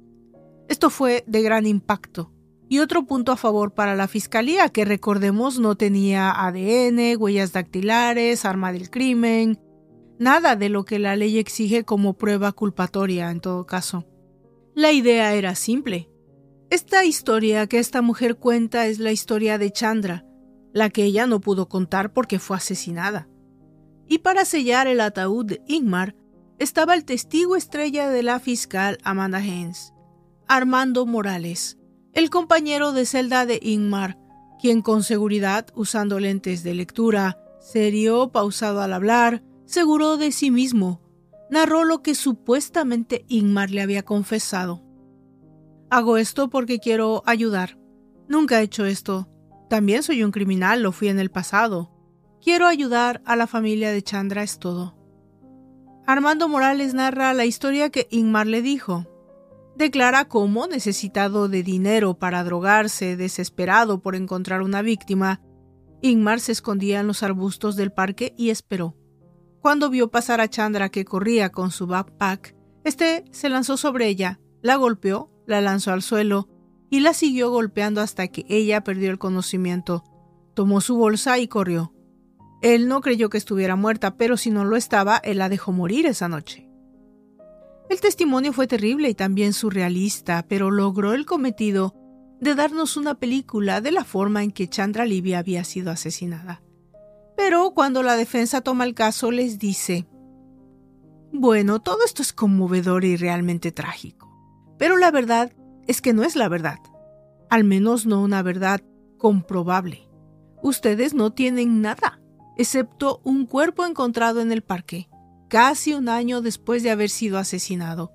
[0.69, 2.33] Esto fue de gran impacto
[2.69, 8.45] y otro punto a favor para la fiscalía, que recordemos no tenía ADN, huellas dactilares,
[8.45, 9.61] arma del crimen,
[10.19, 14.05] nada de lo que la ley exige como prueba culpatoria en todo caso.
[14.75, 16.11] La idea era simple.
[16.69, 20.27] Esta historia que esta mujer cuenta es la historia de Chandra,
[20.73, 23.29] la que ella no pudo contar porque fue asesinada.
[24.09, 26.17] Y para sellar el ataúd de Ingmar
[26.59, 29.93] estaba el testigo estrella de la fiscal Amanda Haynes,
[30.49, 31.79] Armando Morales,
[32.17, 34.19] el compañero de celda de Ingmar,
[34.59, 41.03] quien con seguridad, usando lentes de lectura, serio, pausado al hablar, seguro de sí mismo,
[41.51, 44.83] narró lo que supuestamente Ingmar le había confesado.
[45.91, 47.79] Hago esto porque quiero ayudar.
[48.29, 49.29] Nunca he hecho esto.
[49.69, 51.93] También soy un criminal, lo fui en el pasado.
[52.43, 54.97] Quiero ayudar a la familia de Chandra, es todo.
[56.07, 59.07] Armando Morales narra la historia que Ingmar le dijo
[59.77, 65.41] declara cómo, necesitado de dinero para drogarse, desesperado por encontrar una víctima,
[66.03, 68.97] Ingmar se escondía en los arbustos del parque y esperó.
[69.61, 72.55] Cuando vio pasar a Chandra que corría con su backpack,
[72.85, 76.49] este se lanzó sobre ella, la golpeó, la lanzó al suelo
[76.91, 80.05] y la siguió golpeando hasta que ella perdió el conocimiento.
[80.55, 81.93] Tomó su bolsa y corrió.
[82.62, 86.07] Él no creyó que estuviera muerta, pero si no lo estaba, él la dejó morir
[86.07, 86.66] esa noche.
[87.89, 91.95] El testimonio fue terrible y también surrealista, pero logró el cometido
[92.41, 96.62] de darnos una película de la forma en que Chandra Livia había sido asesinada.
[97.37, 100.09] Pero cuando la defensa toma el caso les dice,
[101.32, 104.32] bueno, todo esto es conmovedor y realmente trágico,
[104.78, 105.53] pero la verdad
[105.87, 106.78] es que no es la verdad,
[107.51, 108.80] al menos no una verdad
[109.16, 110.09] comprobable.
[110.62, 112.20] Ustedes no tienen nada,
[112.57, 115.09] excepto un cuerpo encontrado en el parque
[115.49, 118.13] casi un año después de haber sido asesinado.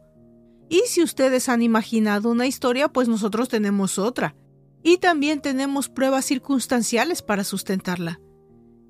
[0.69, 4.35] Y si ustedes han imaginado una historia, pues nosotros tenemos otra.
[4.83, 8.19] Y también tenemos pruebas circunstanciales para sustentarla.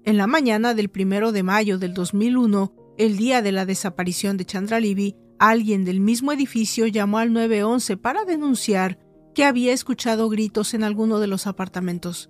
[0.03, 4.45] En la mañana del primero de mayo del 2001, el día de la desaparición de
[4.45, 8.99] Chandra Libby, alguien del mismo edificio llamó al 911 para denunciar
[9.33, 12.29] que había escuchado gritos en alguno de los apartamentos.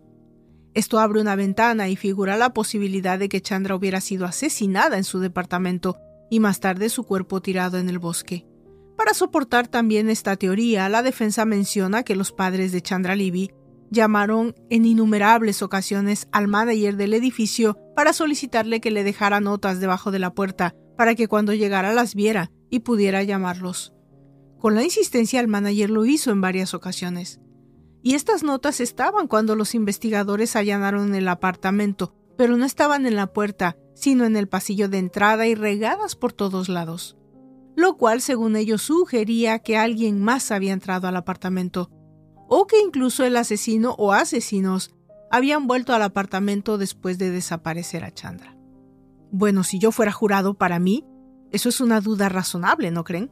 [0.74, 5.04] Esto abre una ventana y figura la posibilidad de que Chandra hubiera sido asesinada en
[5.04, 5.98] su departamento
[6.30, 8.46] y más tarde su cuerpo tirado en el bosque.
[8.96, 13.52] Para soportar también esta teoría, la defensa menciona que los padres de Chandra Libby
[13.90, 20.12] llamaron en innumerables ocasiones al manager del edificio para solicitarle que le dejara notas debajo
[20.12, 23.94] de la puerta para que cuando llegara las viera y pudiera llamarlos.
[24.60, 27.42] Con la insistencia el manager lo hizo en varias ocasiones.
[28.04, 33.28] Y estas notas estaban cuando los investigadores allanaron el apartamento, pero no estaban en la
[33.28, 37.18] puerta, sino en el pasillo de entrada y regadas por todos lados.
[37.76, 41.90] Lo cual, según ellos, sugería que alguien más había entrado al apartamento,
[42.48, 44.92] o que incluso el asesino o asesinos
[45.30, 48.58] habían vuelto al apartamento después de desaparecer a Chandra.
[49.32, 51.06] Bueno, si yo fuera jurado para mí,
[51.52, 53.32] eso es una duda razonable, ¿no creen?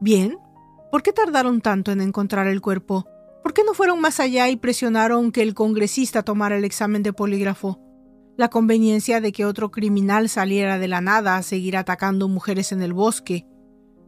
[0.00, 0.38] Bien,
[0.90, 3.06] ¿por qué tardaron tanto en encontrar el cuerpo?
[3.50, 7.12] ¿Por qué no fueron más allá y presionaron que el congresista tomara el examen de
[7.12, 7.80] polígrafo?
[8.36, 12.80] La conveniencia de que otro criminal saliera de la nada a seguir atacando mujeres en
[12.80, 13.48] el bosque.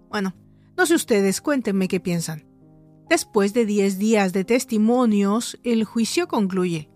[0.09, 0.37] Bueno,
[0.77, 2.47] no sé ustedes, cuéntenme qué piensan.
[3.09, 6.89] Después de 10 días de testimonios, el juicio concluye.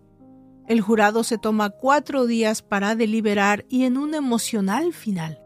[0.68, 5.40] El jurado se toma cuatro días para deliberar y en un emocional final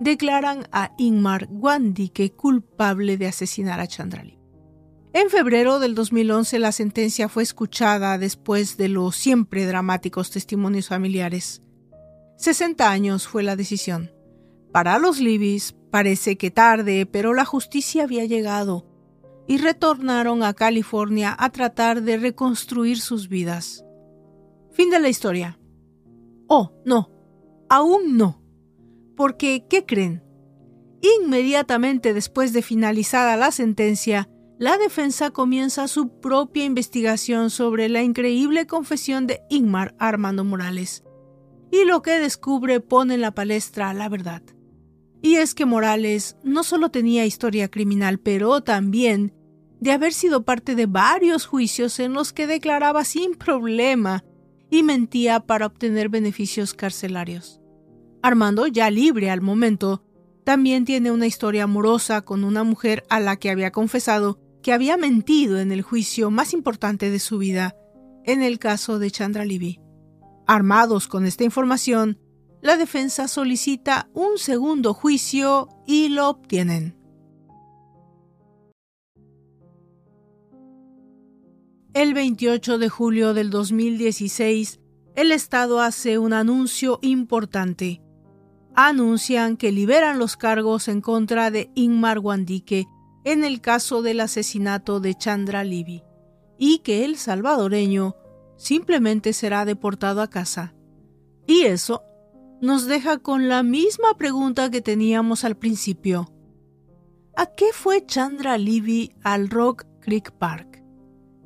[0.00, 4.33] declaran a Ingmar Guandike culpable de asesinar a Chandrali.
[5.14, 11.62] En febrero del 2011 la sentencia fue escuchada después de los siempre dramáticos testimonios familiares.
[12.36, 14.10] 60 años fue la decisión.
[14.72, 18.88] Para los Libis parece que tarde, pero la justicia había llegado
[19.46, 23.84] y retornaron a California a tratar de reconstruir sus vidas.
[24.72, 25.60] Fin de la historia.
[26.48, 27.12] Oh, no,
[27.68, 28.42] aún no.
[29.16, 30.24] Porque, ¿qué creen?
[31.20, 34.28] Inmediatamente después de finalizada la sentencia,
[34.64, 41.04] la defensa comienza su propia investigación sobre la increíble confesión de Ingmar Armando Morales.
[41.70, 44.40] Y lo que descubre pone en la palestra la verdad.
[45.20, 49.34] Y es que Morales no solo tenía historia criminal, pero también
[49.80, 54.24] de haber sido parte de varios juicios en los que declaraba sin problema
[54.70, 57.60] y mentía para obtener beneficios carcelarios.
[58.22, 60.02] Armando, ya libre al momento,
[60.42, 64.96] también tiene una historia amorosa con una mujer a la que había confesado que había
[64.96, 67.76] mentido en el juicio más importante de su vida,
[68.24, 69.78] en el caso de Chandra Libby.
[70.46, 72.18] Armados con esta información,
[72.62, 76.96] la defensa solicita un segundo juicio y lo obtienen.
[81.92, 84.80] El 28 de julio del 2016,
[85.14, 88.00] el Estado hace un anuncio importante
[88.74, 92.86] anuncian que liberan los cargos en contra de Inmar Guandique
[93.24, 96.04] en el caso del asesinato de Chandra Libby
[96.58, 98.16] y que el salvadoreño
[98.56, 100.74] simplemente será deportado a casa.
[101.46, 102.02] Y eso
[102.60, 106.32] nos deja con la misma pregunta que teníamos al principio.
[107.36, 110.82] ¿A qué fue Chandra Libby al Rock Creek Park?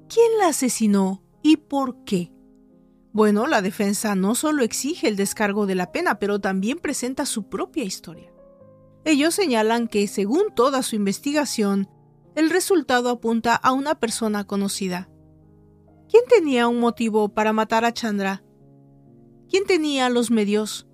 [0.09, 2.33] ¿Quién la asesinó y por qué?
[3.13, 7.49] Bueno, la defensa no solo exige el descargo de la pena, pero también presenta su
[7.49, 8.31] propia historia.
[9.05, 11.89] Ellos señalan que, según toda su investigación,
[12.35, 15.09] el resultado apunta a una persona conocida.
[16.09, 18.43] ¿Quién tenía un motivo para matar a Chandra?
[19.51, 20.87] ¿Quién tenía los medios?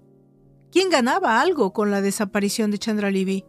[0.70, 3.44] ¿Quién ganaba algo con la desaparición de Chandra Libby?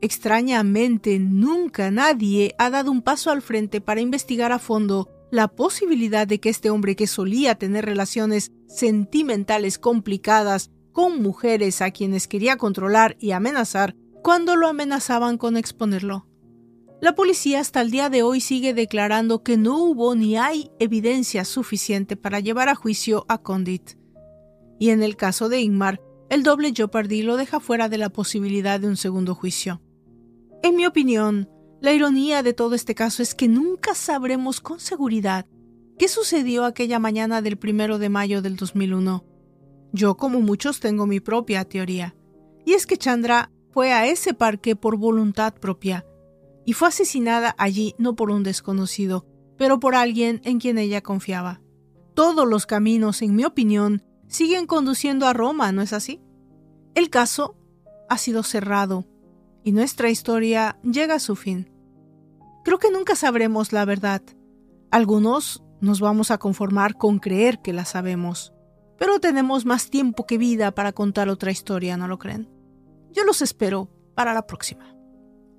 [0.00, 6.26] Extrañamente, nunca nadie ha dado un paso al frente para investigar a fondo la posibilidad
[6.26, 12.56] de que este hombre que solía tener relaciones sentimentales complicadas con mujeres a quienes quería
[12.56, 16.26] controlar y amenazar, cuando lo amenazaban con exponerlo.
[17.02, 21.44] La policía hasta el día de hoy sigue declarando que no hubo ni hay evidencia
[21.44, 23.90] suficiente para llevar a juicio a Condit.
[24.78, 28.80] Y en el caso de Ingmar, el doble Jeopardy lo deja fuera de la posibilidad
[28.80, 29.82] de un segundo juicio.
[30.62, 31.50] En mi opinión,
[31.82, 35.44] la ironía de todo este caso es que nunca sabremos con seguridad
[35.98, 39.35] qué sucedió aquella mañana del primero de mayo del 2001.
[39.96, 42.14] Yo, como muchos, tengo mi propia teoría.
[42.66, 46.04] Y es que Chandra fue a ese parque por voluntad propia
[46.66, 49.24] y fue asesinada allí no por un desconocido,
[49.56, 51.62] pero por alguien en quien ella confiaba.
[52.12, 56.20] Todos los caminos, en mi opinión, siguen conduciendo a Roma, ¿no es así?
[56.94, 57.56] El caso
[58.10, 59.06] ha sido cerrado
[59.64, 61.72] y nuestra historia llega a su fin.
[62.64, 64.20] Creo que nunca sabremos la verdad.
[64.90, 68.52] Algunos nos vamos a conformar con creer que la sabemos,
[68.98, 72.48] pero tenemos más tiempo que vida para contar otra historia, ¿no lo creen?
[73.12, 74.94] Yo los espero para la próxima.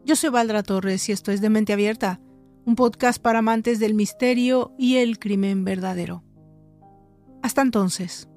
[0.05, 2.19] Yo soy Valdra Torres y esto es De Mente Abierta,
[2.65, 6.23] un podcast para amantes del misterio y el crimen verdadero.
[7.41, 8.27] Hasta entonces.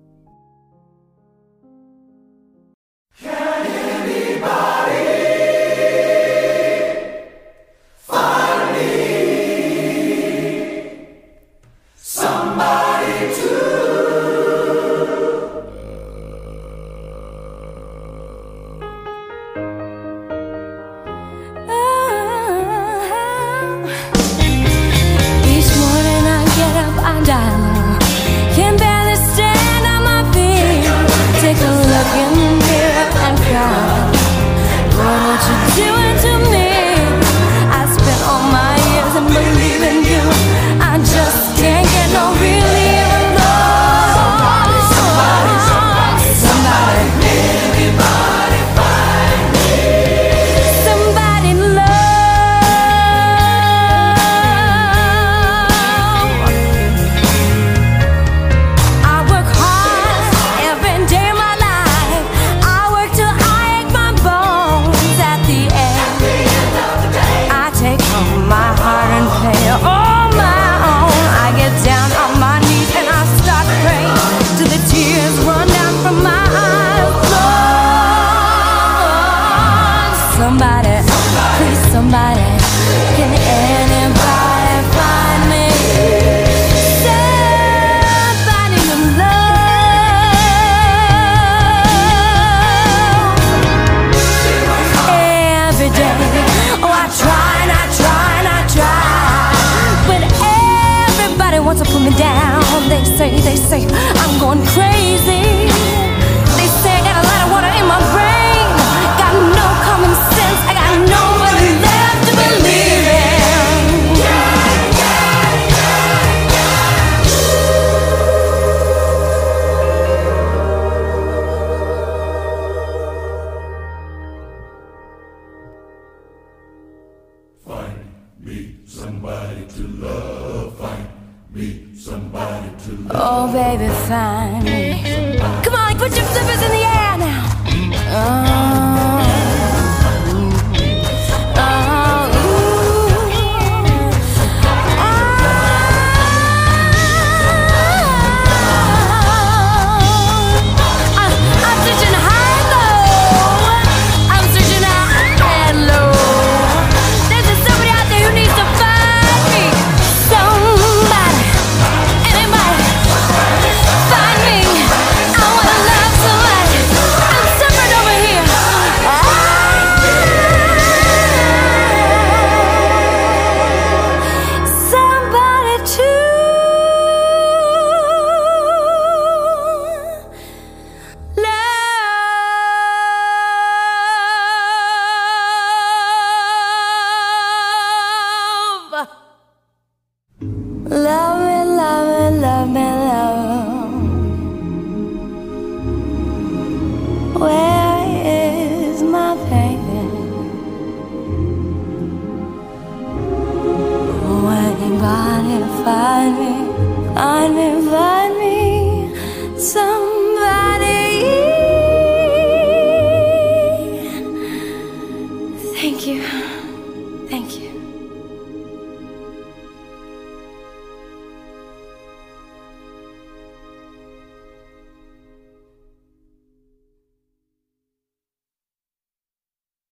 [101.65, 102.63] want to put me down.
[102.89, 105.60] They say, they say, I'm going crazy.